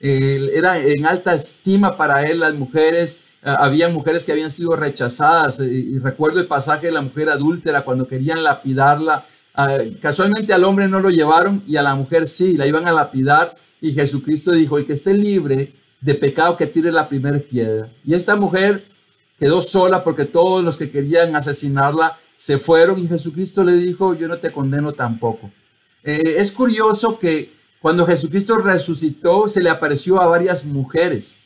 era 0.00 0.78
en 0.78 1.06
alta 1.06 1.34
estima 1.34 1.96
para 1.96 2.24
él 2.24 2.40
las 2.40 2.54
mujeres. 2.54 3.20
había 3.42 3.88
mujeres 3.88 4.24
que 4.24 4.32
habían 4.32 4.50
sido 4.50 4.76
rechazadas. 4.76 5.60
y 5.60 5.98
recuerdo 5.98 6.40
el 6.40 6.46
pasaje 6.46 6.86
de 6.86 6.92
la 6.92 7.02
mujer 7.02 7.28
adúltera 7.28 7.82
cuando 7.82 8.08
querían 8.08 8.42
lapidarla 8.42 9.24
Ah, 9.56 9.78
casualmente 10.00 10.52
al 10.52 10.64
hombre 10.64 10.88
no 10.88 10.98
lo 10.98 11.10
llevaron 11.10 11.62
y 11.64 11.76
a 11.76 11.82
la 11.82 11.94
mujer 11.94 12.26
sí, 12.26 12.56
la 12.56 12.66
iban 12.66 12.88
a 12.88 12.92
lapidar 12.92 13.54
y 13.80 13.92
Jesucristo 13.92 14.50
dijo, 14.50 14.78
el 14.78 14.84
que 14.84 14.94
esté 14.94 15.14
libre 15.14 15.72
de 16.00 16.14
pecado 16.14 16.56
que 16.56 16.66
tire 16.66 16.90
la 16.90 17.08
primera 17.08 17.38
piedra. 17.38 17.88
Y 18.04 18.14
esta 18.14 18.34
mujer 18.34 18.84
quedó 19.38 19.62
sola 19.62 20.04
porque 20.04 20.24
todos 20.24 20.64
los 20.64 20.76
que 20.76 20.90
querían 20.90 21.34
asesinarla 21.36 22.18
se 22.36 22.58
fueron 22.58 22.98
y 22.98 23.08
Jesucristo 23.08 23.64
le 23.64 23.76
dijo, 23.76 24.14
yo 24.14 24.28
no 24.28 24.38
te 24.38 24.52
condeno 24.52 24.92
tampoco. 24.92 25.50
Eh, 26.02 26.36
es 26.38 26.52
curioso 26.52 27.18
que 27.18 27.52
cuando 27.80 28.06
Jesucristo 28.06 28.58
resucitó 28.58 29.48
se 29.48 29.62
le 29.62 29.70
apareció 29.70 30.20
a 30.20 30.26
varias 30.26 30.64
mujeres. 30.64 31.40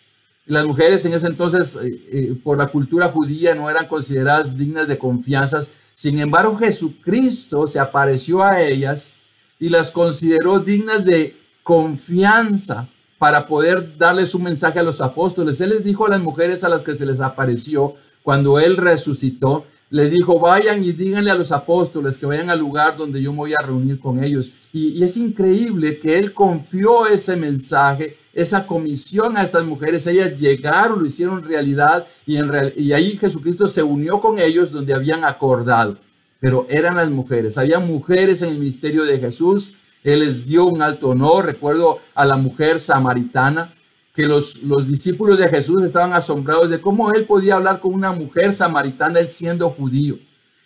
Las 0.47 0.67
mujeres 0.67 1.05
en 1.05 1.13
ese 1.13 1.27
entonces, 1.27 1.77
eh, 1.77 2.03
eh, 2.11 2.41
por 2.43 2.57
la 2.57 2.69
cultura 2.69 3.09
judía, 3.09 3.55
no 3.55 3.69
eran 3.69 3.87
consideradas 3.87 4.57
dignas 4.57 4.89
de 4.89 4.97
confianza 4.97 5.63
sin 5.99 6.21
embargo, 6.21 6.57
Jesucristo 6.57 7.67
se 7.67 7.81
apareció 7.81 8.45
a 8.45 8.63
ellas 8.63 9.15
y 9.59 9.69
las 9.69 9.91
consideró 9.91 10.61
dignas 10.61 11.05
de 11.05 11.35
confianza 11.65 12.87
para 13.19 13.47
poder 13.47 13.97
darles 13.99 14.35
un 14.35 14.45
mensaje 14.45 14.79
a 14.79 14.83
los 14.83 15.01
apóstoles. 15.01 15.61
Él 15.61 15.71
les 15.71 15.85
dijo 15.85 16.07
a 16.07 16.11
las 16.11 16.21
mujeres 16.21 16.65
a 16.65 16.69
las 16.69 16.83
que 16.83 16.95
se 16.95 17.07
les 17.07 17.21
apareció 17.21 17.95
cuando 18.23 18.59
Él 18.59 18.77
resucitó, 18.77 19.65
les 19.91 20.13
dijo, 20.13 20.39
vayan 20.39 20.85
y 20.85 20.93
díganle 20.93 21.31
a 21.31 21.35
los 21.35 21.51
apóstoles 21.51 22.19
que 22.19 22.27
vayan 22.27 22.51
al 22.51 22.59
lugar 22.59 22.97
donde 22.97 23.23
yo 23.23 23.33
me 23.33 23.39
voy 23.39 23.55
a 23.59 23.65
reunir 23.65 23.99
con 23.99 24.23
ellos. 24.23 24.53
Y, 24.73 25.03
es 25.03 25.17
increíble 25.17 25.99
que 25.99 26.19
Él 26.19 26.35
confió 26.35 27.07
ese 27.07 27.37
mensaje 27.37 28.17
esa 28.35 28.67
comisión 28.67 29.37
a 29.37 29.43
estas 29.43 29.65
mujeres, 29.65 30.07
ellas 30.07 30.39
llegaron, 30.39 31.01
lo 31.01 31.07
hicieron 31.07 31.43
realidad 31.43 32.07
y, 32.25 32.37
en 32.37 32.51
y 32.77 32.93
ahí 32.93 33.17
Jesucristo 33.17 33.67
se 33.67 33.83
unió 33.83 34.21
con 34.21 34.39
ellos 34.39 34.71
donde 34.71 34.95
habían 34.95 35.25
acordado, 35.25 35.97
pero 36.39 36.65
eran 36.71 36.97
las 36.97 37.11
mujeres, 37.11 37.59
había 37.59 37.81
mujeres 37.81 38.43
en 38.43 38.51
el 38.51 38.59
ministerio 38.59 39.05
de 39.05 39.19
Jesús, 39.19 39.73
Él 40.13 40.21
les 40.21 40.47
dio 40.47 40.65
un 40.65 40.83
alto 40.83 41.09
honor, 41.09 41.47
recuerdo 41.47 41.99
a 42.15 42.25
la 42.25 42.37
mujer 42.37 42.81
samaritana, 42.81 43.73
que 44.15 44.27
los, 44.27 44.63
los 44.63 44.87
discípulos 44.87 45.39
de 45.39 45.49
Jesús 45.49 45.83
estaban 45.83 46.13
asombrados 46.13 46.71
de 46.71 46.81
cómo 46.81 47.13
Él 47.13 47.25
podía 47.25 47.57
hablar 47.57 47.81
con 47.81 47.95
una 47.95 48.13
mujer 48.13 48.53
samaritana, 48.53 49.21
él 49.21 49.29
siendo 49.29 49.71
judío 49.71 50.19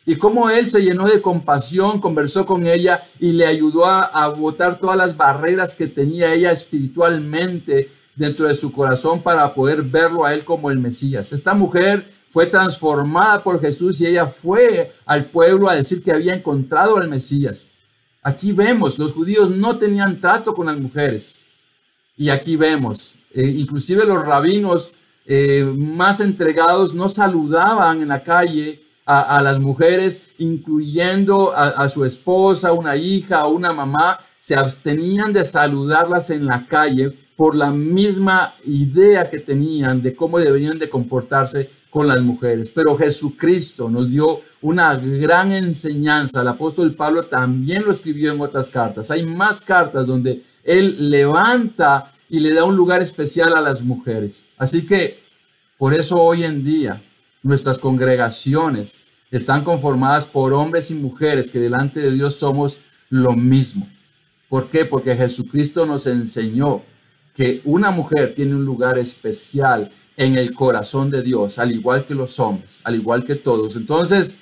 y 0.05 0.17
cómo 0.17 0.51
él 0.51 0.69
se 0.69 0.83
llenó 0.83 1.05
de 1.05 1.23
compasión, 1.23 2.01
conversó 2.01 2.45
con 2.45 2.67
ella 2.67 3.03
y 3.21 3.33
le 3.33 3.47
ayudó 3.47 3.87
a, 3.87 4.29
botar 4.29 4.79
todas 4.79 4.97
las 4.97 5.17
barreras 5.17 5.75
que 5.75 5.87
tenía 5.87 6.35
ella 6.35 6.51
espiritualmente 6.51 7.89
dentro 8.17 8.47
de 8.47 8.55
su 8.55 8.73
corazón 8.73 9.23
para 9.23 9.55
poder 9.55 9.83
verlo 9.83 10.25
a 10.25 10.35
él 10.35 10.45
como 10.45 10.71
el 10.71 10.79
Mesías. 10.79 11.33
Esta 11.33 11.55
mujer 11.55 12.05
fue 12.29 12.47
transformada 12.47 13.43
por 13.43 13.61
Jesús 13.61 14.01
y 14.01 14.07
ella 14.07 14.27
fue 14.27 14.93
al 15.07 15.25
pueblo 15.27 15.69
a 15.69 15.77
decir 15.77 16.03
que 16.03 16.13
había 16.13 16.35
encontrado 16.35 16.97
al 16.97 17.09
Mesías. 17.09 17.72
Aquí 18.23 18.53
vemos, 18.53 18.99
los 18.99 19.13
judíos 19.13 19.51
no 19.51 19.77
tenían 19.79 20.21
trato 20.21 20.55
con 20.55 20.67
las 20.67 20.79
mujeres. 20.79 21.39
Y 22.17 22.29
aquí 22.31 22.57
vemos, 22.57 23.17
eh, 23.35 23.43
inclusive 23.43 24.05
los 24.05 24.25
rabinos 24.25 24.93
eh, 25.27 25.65
más 25.77 26.21
entregados 26.21 26.95
no 26.95 27.09
saludaban 27.09 28.01
en 28.01 28.09
la 28.09 28.23
calle 28.23 28.81
a, 29.05 29.43
las 29.43 29.59
mujeres, 29.59 30.31
incluyendo 30.39 31.53
a, 31.53 31.89
su 31.89 32.05
esposa, 32.05 32.73
una 32.73 32.97
hija, 32.97 33.47
una 33.47 33.73
mamá, 33.73 34.19
se 34.39 34.55
abstenían 34.55 35.33
de 35.33 35.45
saludarlas 35.45 36.31
en 36.31 36.47
la 36.47 36.67
calle 36.67 37.13
por 37.37 37.57
la 37.57 37.71
misma 37.71 38.55
idea 38.65 39.29
que 39.29 39.41
tenían 39.41 40.01
de 40.01 40.15
cómo 40.15 40.39
deberían 40.39 40.79
de 40.79 40.89
comportarse 40.89 41.69
con 41.93 42.09
las 42.09 42.23
mujeres. 42.23 42.71
Pero 42.75 42.97
Jesucristo 42.97 43.91
nos 43.91 44.09
dio 44.09 44.41
una 44.63 44.97
gran 44.97 45.53
enseñanza. 45.53 46.41
El 46.41 46.49
apóstol 46.49 46.95
Pablo 46.95 47.27
también 47.27 47.85
lo 47.85 47.93
escribió 47.93 48.33
en 48.33 48.41
otras 48.41 48.71
cartas. 48.71 49.11
Hay 49.11 49.27
más 49.27 49.61
cartas 49.61 50.07
donde 50.07 50.43
él 50.65 51.11
levanta 51.11 52.11
y 52.31 52.41
le 52.41 52.55
da 52.55 52.65
un 52.65 52.77
lugar 52.77 53.03
especial 53.03 53.55
a 53.55 53.61
las 53.61 53.83
mujeres. 53.83 54.47
Así 54.57 54.87
que 54.87 55.19
por 55.77 55.93
eso 55.93 56.17
hoy 56.17 56.45
en 56.45 56.65
día 56.65 56.99
nuestras 57.43 57.79
congregaciones 57.79 59.03
están 59.31 59.63
conformadas 59.63 60.25
por 60.25 60.55
hombres 60.55 60.91
y 60.91 60.95
mujeres 60.95 61.51
que 61.51 61.59
delante 61.59 62.01
de 62.01 62.13
Dios 62.13 62.37
somos 62.37 62.79
lo 63.11 63.35
mismo. 63.35 63.87
¿Por 64.49 64.69
qué? 64.71 64.87
Porque 64.87 65.15
Jesucristo 65.15 65.85
nos 65.85 66.07
enseñó 66.07 66.81
que 67.35 67.61
una 67.65 67.91
mujer 67.91 68.35
tiene 68.35 68.55
un 68.55 68.65
lugar 68.65 68.97
especial 68.97 69.91
en 70.23 70.37
el 70.37 70.55
corazón 70.55 71.11
de 71.11 71.23
Dios, 71.23 71.59
al 71.59 71.73
igual 71.73 72.05
que 72.05 72.15
los 72.15 72.39
hombres, 72.39 72.79
al 72.85 72.95
igual 72.95 73.25
que 73.25 73.35
todos. 73.35 73.77
Entonces, 73.77 74.39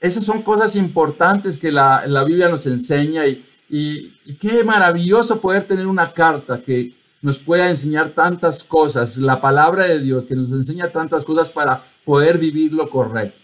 esas 0.00 0.24
son 0.24 0.42
cosas 0.42 0.76
importantes 0.76 1.56
que 1.56 1.72
la, 1.72 2.04
Biblia 2.26 2.48
nos 2.48 2.66
enseña 2.66 3.26
y, 3.26 3.42
y, 3.70 4.34
qué 4.34 4.62
maravilloso 4.64 5.40
poder 5.40 5.64
tener 5.64 5.86
una 5.86 6.12
carta 6.12 6.60
que 6.60 6.92
nos 7.22 7.38
pueda 7.38 7.70
enseñar 7.70 8.10
tantas 8.10 8.62
cosas, 8.62 9.16
la 9.16 9.40
palabra 9.40 9.86
de 9.86 10.00
Dios 10.00 10.26
que 10.26 10.34
nos 10.34 10.52
enseña 10.52 10.90
tantas 10.90 11.24
cosas 11.24 11.48
para 11.48 11.82
poder 12.04 12.36
vivir 12.36 12.74
lo 12.74 12.90
correcto. 12.90 13.38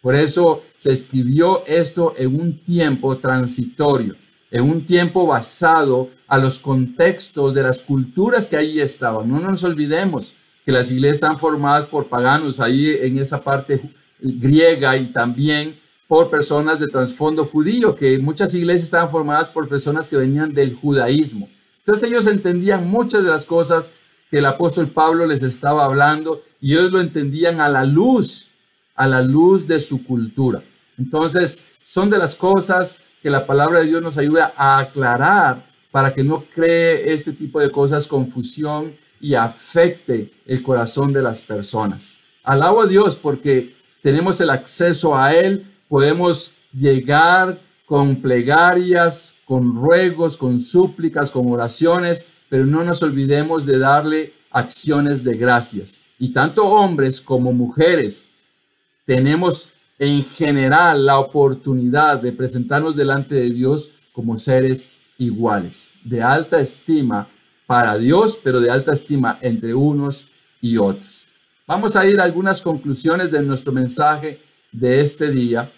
Por 0.00 0.14
eso 0.14 0.62
se 0.76 0.92
escribió 0.92 1.64
esto 1.66 2.14
en 2.16 2.40
un 2.40 2.58
tiempo 2.58 3.16
transitorio, 3.16 4.14
en 4.52 4.62
un 4.62 4.86
tiempo 4.86 5.26
basado 5.26 6.10
a 6.28 6.38
los 6.38 6.60
contextos 6.60 7.54
de 7.54 7.64
las 7.64 7.80
culturas 7.80 8.46
que 8.46 8.56
ahí 8.56 8.78
estaban. 8.78 9.28
No 9.28 9.40
nos 9.40 9.64
olvidemos, 9.64 10.34
que 10.68 10.72
las 10.72 10.90
iglesias 10.90 11.16
están 11.16 11.38
formadas 11.38 11.86
por 11.86 12.08
paganos 12.08 12.60
ahí 12.60 12.94
en 13.00 13.18
esa 13.18 13.40
parte 13.40 13.80
griega 14.20 14.98
y 14.98 15.06
también 15.06 15.74
por 16.06 16.28
personas 16.28 16.78
de 16.78 16.88
trasfondo 16.88 17.46
judío, 17.46 17.96
que 17.96 18.18
muchas 18.18 18.52
iglesias 18.52 18.82
estaban 18.82 19.10
formadas 19.10 19.48
por 19.48 19.66
personas 19.66 20.08
que 20.08 20.18
venían 20.18 20.52
del 20.52 20.74
judaísmo. 20.74 21.48
Entonces 21.78 22.10
ellos 22.10 22.26
entendían 22.26 22.86
muchas 22.86 23.24
de 23.24 23.30
las 23.30 23.46
cosas 23.46 23.92
que 24.30 24.40
el 24.40 24.44
apóstol 24.44 24.88
Pablo 24.88 25.24
les 25.24 25.42
estaba 25.42 25.86
hablando 25.86 26.42
y 26.60 26.74
ellos 26.74 26.92
lo 26.92 27.00
entendían 27.00 27.62
a 27.62 27.70
la 27.70 27.86
luz, 27.86 28.50
a 28.94 29.06
la 29.06 29.22
luz 29.22 29.66
de 29.66 29.80
su 29.80 30.04
cultura. 30.04 30.62
Entonces 30.98 31.62
son 31.82 32.10
de 32.10 32.18
las 32.18 32.34
cosas 32.34 33.00
que 33.22 33.30
la 33.30 33.46
palabra 33.46 33.78
de 33.78 33.86
Dios 33.86 34.02
nos 34.02 34.18
ayuda 34.18 34.52
a 34.54 34.80
aclarar 34.80 35.64
para 35.90 36.12
que 36.12 36.22
no 36.22 36.44
cree 36.54 37.10
este 37.14 37.32
tipo 37.32 37.58
de 37.58 37.70
cosas 37.70 38.06
confusión 38.06 38.92
y 39.20 39.34
afecte 39.34 40.30
el 40.46 40.62
corazón 40.62 41.12
de 41.12 41.22
las 41.22 41.42
personas. 41.42 42.16
Alabo 42.42 42.82
a 42.82 42.86
Dios 42.86 43.16
porque 43.16 43.74
tenemos 44.02 44.40
el 44.40 44.50
acceso 44.50 45.16
a 45.16 45.34
Él, 45.34 45.66
podemos 45.88 46.54
llegar 46.72 47.58
con 47.86 48.16
plegarias, 48.16 49.34
con 49.44 49.74
ruegos, 49.76 50.36
con 50.36 50.60
súplicas, 50.60 51.30
con 51.30 51.50
oraciones, 51.50 52.26
pero 52.48 52.66
no 52.66 52.84
nos 52.84 53.02
olvidemos 53.02 53.66
de 53.66 53.78
darle 53.78 54.32
acciones 54.50 55.24
de 55.24 55.36
gracias. 55.36 56.02
Y 56.18 56.32
tanto 56.32 56.66
hombres 56.66 57.20
como 57.20 57.52
mujeres 57.52 58.28
tenemos 59.06 59.72
en 59.98 60.22
general 60.22 61.06
la 61.06 61.18
oportunidad 61.18 62.20
de 62.20 62.32
presentarnos 62.32 62.94
delante 62.94 63.34
de 63.34 63.50
Dios 63.50 63.92
como 64.12 64.38
seres 64.38 64.90
iguales, 65.18 65.92
de 66.04 66.22
alta 66.22 66.60
estima 66.60 67.28
para 67.68 67.98
Dios, 67.98 68.38
pero 68.42 68.60
de 68.60 68.70
alta 68.70 68.94
estima 68.94 69.38
entre 69.42 69.74
unos 69.74 70.28
y 70.62 70.78
otros. 70.78 71.26
Vamos 71.66 71.96
a 71.96 72.06
ir 72.06 72.18
a 72.18 72.24
algunas 72.24 72.62
conclusiones 72.62 73.30
de 73.30 73.42
nuestro 73.42 73.72
mensaje 73.72 74.40
de 74.72 75.02
este 75.02 75.30
día 75.30 75.70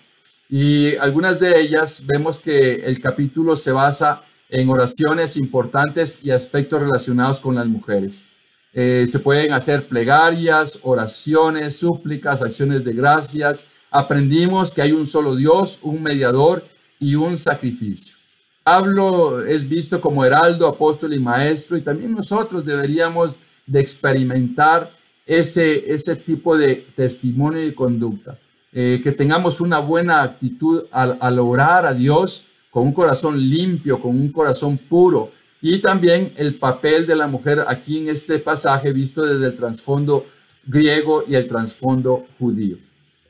y 0.48 0.94
algunas 0.98 1.40
de 1.40 1.60
ellas 1.60 2.04
vemos 2.06 2.38
que 2.38 2.84
el 2.84 3.00
capítulo 3.00 3.56
se 3.56 3.72
basa 3.72 4.22
en 4.48 4.70
oraciones 4.70 5.36
importantes 5.36 6.20
y 6.22 6.30
aspectos 6.30 6.80
relacionados 6.80 7.40
con 7.40 7.56
las 7.56 7.66
mujeres. 7.66 8.26
Eh, 8.72 9.06
se 9.08 9.18
pueden 9.18 9.52
hacer 9.52 9.88
plegarias, 9.88 10.78
oraciones, 10.82 11.74
súplicas, 11.74 12.40
acciones 12.40 12.84
de 12.84 12.92
gracias. 12.92 13.66
Aprendimos 13.90 14.70
que 14.72 14.82
hay 14.82 14.92
un 14.92 15.06
solo 15.06 15.34
Dios, 15.34 15.80
un 15.82 16.00
mediador 16.04 16.64
y 17.00 17.16
un 17.16 17.36
sacrificio. 17.36 18.19
Pablo 18.62 19.44
es 19.44 19.68
visto 19.68 20.00
como 20.00 20.24
heraldo, 20.24 20.66
apóstol 20.66 21.14
y 21.14 21.18
maestro 21.18 21.76
y 21.76 21.80
también 21.80 22.14
nosotros 22.14 22.64
deberíamos 22.64 23.36
de 23.66 23.80
experimentar 23.80 24.90
ese, 25.26 25.92
ese 25.92 26.16
tipo 26.16 26.56
de 26.56 26.86
testimonio 26.94 27.64
y 27.64 27.72
conducta. 27.72 28.38
Eh, 28.72 29.00
que 29.02 29.10
tengamos 29.10 29.60
una 29.60 29.80
buena 29.80 30.22
actitud 30.22 30.84
al, 30.92 31.18
al 31.20 31.38
orar 31.40 31.86
a 31.86 31.94
Dios 31.94 32.44
con 32.70 32.84
un 32.84 32.92
corazón 32.92 33.38
limpio, 33.38 34.00
con 34.00 34.12
un 34.12 34.30
corazón 34.30 34.76
puro. 34.76 35.32
Y 35.60 35.78
también 35.78 36.32
el 36.36 36.54
papel 36.54 37.06
de 37.06 37.16
la 37.16 37.26
mujer 37.26 37.64
aquí 37.66 37.98
en 37.98 38.08
este 38.08 38.38
pasaje 38.38 38.92
visto 38.92 39.22
desde 39.24 39.46
el 39.46 39.56
trasfondo 39.56 40.26
griego 40.64 41.24
y 41.26 41.34
el 41.34 41.48
trasfondo 41.48 42.26
judío. 42.38 42.76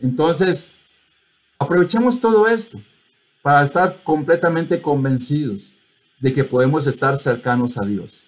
Entonces, 0.00 0.72
aprovechemos 1.58 2.20
todo 2.20 2.46
esto 2.46 2.80
para 3.42 3.62
estar 3.62 3.96
completamente 4.02 4.80
convencidos 4.80 5.72
de 6.18 6.32
que 6.32 6.44
podemos 6.44 6.86
estar 6.86 7.16
cercanos 7.18 7.78
a 7.78 7.86
Dios. 7.86 8.22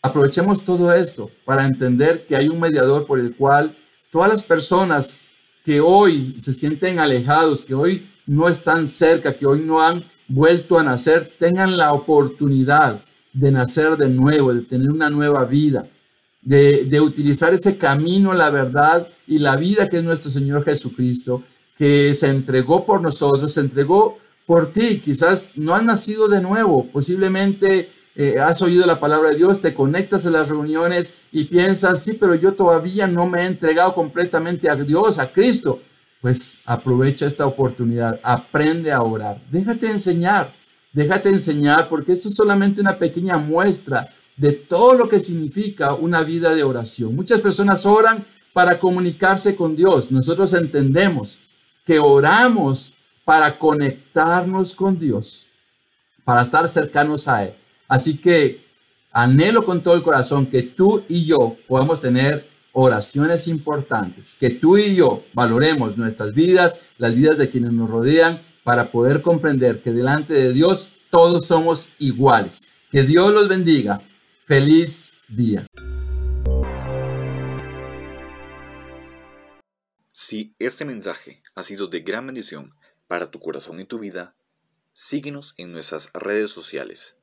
Aprovechemos 0.00 0.64
todo 0.64 0.92
esto 0.92 1.30
para 1.44 1.64
entender 1.64 2.26
que 2.26 2.36
hay 2.36 2.48
un 2.48 2.60
mediador 2.60 3.06
por 3.06 3.18
el 3.18 3.34
cual 3.34 3.74
todas 4.10 4.30
las 4.30 4.42
personas 4.42 5.20
que 5.64 5.80
hoy 5.80 6.40
se 6.40 6.52
sienten 6.52 6.98
alejados, 6.98 7.62
que 7.62 7.74
hoy 7.74 8.06
no 8.26 8.48
están 8.48 8.88
cerca, 8.88 9.34
que 9.34 9.46
hoy 9.46 9.60
no 9.60 9.80
han 9.80 10.02
vuelto 10.28 10.78
a 10.78 10.82
nacer, 10.82 11.30
tengan 11.38 11.76
la 11.76 11.92
oportunidad 11.92 13.00
de 13.32 13.50
nacer 13.50 13.96
de 13.96 14.08
nuevo, 14.08 14.52
de 14.52 14.62
tener 14.62 14.90
una 14.90 15.10
nueva 15.10 15.44
vida, 15.44 15.86
de, 16.40 17.00
utilizar 17.00 17.54
ese 17.54 17.76
camino, 17.76 18.34
la 18.34 18.50
verdad 18.50 19.08
y 19.26 19.38
la 19.38 19.56
vida 19.56 19.88
que 19.88 19.98
es 19.98 20.04
nuestro 20.04 20.30
Señor 20.30 20.64
Jesucristo, 20.64 21.42
que 21.76 22.14
se 22.14 22.28
entregó 22.28 22.84
por 22.84 23.00
nosotros, 23.00 23.54
se 23.54 23.60
entregó 23.60 24.18
por 24.52 24.70
ti. 24.70 24.98
Quizás 24.98 25.52
no 25.56 25.74
has 25.74 25.82
nacido 25.82 26.28
de 26.28 26.42
nuevo, 26.42 26.84
posiblemente 26.92 27.88
eh, 28.14 28.38
has 28.38 28.60
oído 28.60 28.84
la 28.84 29.00
palabra 29.00 29.30
de 29.30 29.36
Dios, 29.36 29.62
te 29.62 29.72
conectas 29.72 30.26
a 30.26 30.30
las 30.30 30.50
reuniones 30.50 31.22
y 31.32 31.44
piensas, 31.44 32.02
sí, 32.04 32.12
pero 32.20 32.34
yo 32.34 32.52
todavía 32.52 33.06
no 33.06 33.26
me 33.26 33.40
he 33.40 33.46
entregado 33.46 33.94
completamente 33.94 34.68
a 34.68 34.76
Dios, 34.76 35.18
a 35.18 35.32
Cristo. 35.32 35.80
Pues 36.20 36.58
aprovecha 36.66 37.24
esta 37.24 37.46
oportunidad, 37.46 38.20
aprende 38.22 38.92
a 38.92 39.00
orar, 39.00 39.40
déjate 39.50 39.86
enseñar, 39.86 40.52
déjate 40.92 41.30
enseñar, 41.30 41.88
porque 41.88 42.12
esto 42.12 42.28
es 42.28 42.34
solamente 42.34 42.82
una 42.82 42.98
pequeña 42.98 43.38
muestra 43.38 44.10
de 44.36 44.52
todo 44.52 44.92
lo 44.92 45.08
que 45.08 45.18
significa 45.18 45.94
una 45.94 46.22
vida 46.24 46.54
de 46.54 46.62
oración. 46.62 47.16
Muchas 47.16 47.40
personas 47.40 47.86
oran 47.86 48.22
para 48.52 48.78
comunicarse 48.78 49.56
con 49.56 49.74
Dios. 49.76 50.12
Nosotros 50.12 50.52
entendemos 50.52 51.38
que 51.86 51.98
oramos 51.98 52.92
para 53.32 53.58
conectarnos 53.58 54.74
con 54.74 54.98
Dios, 54.98 55.46
para 56.22 56.42
estar 56.42 56.68
cercanos 56.68 57.28
a 57.28 57.44
Él. 57.44 57.54
Así 57.88 58.18
que 58.18 58.60
anhelo 59.10 59.64
con 59.64 59.82
todo 59.82 59.94
el 59.94 60.02
corazón 60.02 60.44
que 60.44 60.62
tú 60.62 61.02
y 61.08 61.24
yo 61.24 61.56
podamos 61.66 62.02
tener 62.02 62.46
oraciones 62.72 63.48
importantes, 63.48 64.36
que 64.38 64.50
tú 64.50 64.76
y 64.76 64.96
yo 64.96 65.24
valoremos 65.32 65.96
nuestras 65.96 66.34
vidas, 66.34 66.76
las 66.98 67.14
vidas 67.14 67.38
de 67.38 67.48
quienes 67.48 67.72
nos 67.72 67.88
rodean, 67.88 68.38
para 68.64 68.90
poder 68.90 69.22
comprender 69.22 69.80
que 69.80 69.92
delante 69.92 70.34
de 70.34 70.52
Dios 70.52 70.90
todos 71.08 71.46
somos 71.46 71.88
iguales. 71.98 72.66
Que 72.90 73.02
Dios 73.02 73.32
los 73.32 73.48
bendiga. 73.48 74.02
Feliz 74.44 75.16
día. 75.28 75.64
Si 80.12 80.54
este 80.58 80.84
mensaje 80.84 81.42
ha 81.54 81.62
sido 81.62 81.86
de 81.86 82.00
gran 82.00 82.26
bendición, 82.26 82.74
para 83.12 83.30
tu 83.30 83.38
corazón 83.40 83.78
y 83.78 83.84
tu 83.84 83.98
vida, 83.98 84.34
síguenos 84.94 85.52
en 85.58 85.70
nuestras 85.70 86.08
redes 86.14 86.50
sociales. 86.50 87.14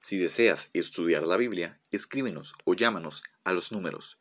Si 0.00 0.16
deseas 0.16 0.70
estudiar 0.72 1.24
la 1.24 1.36
Biblia, 1.36 1.78
escríbenos 1.90 2.54
o 2.64 2.72
llámanos 2.72 3.22
a 3.44 3.52
los 3.52 3.70
números 3.70 4.18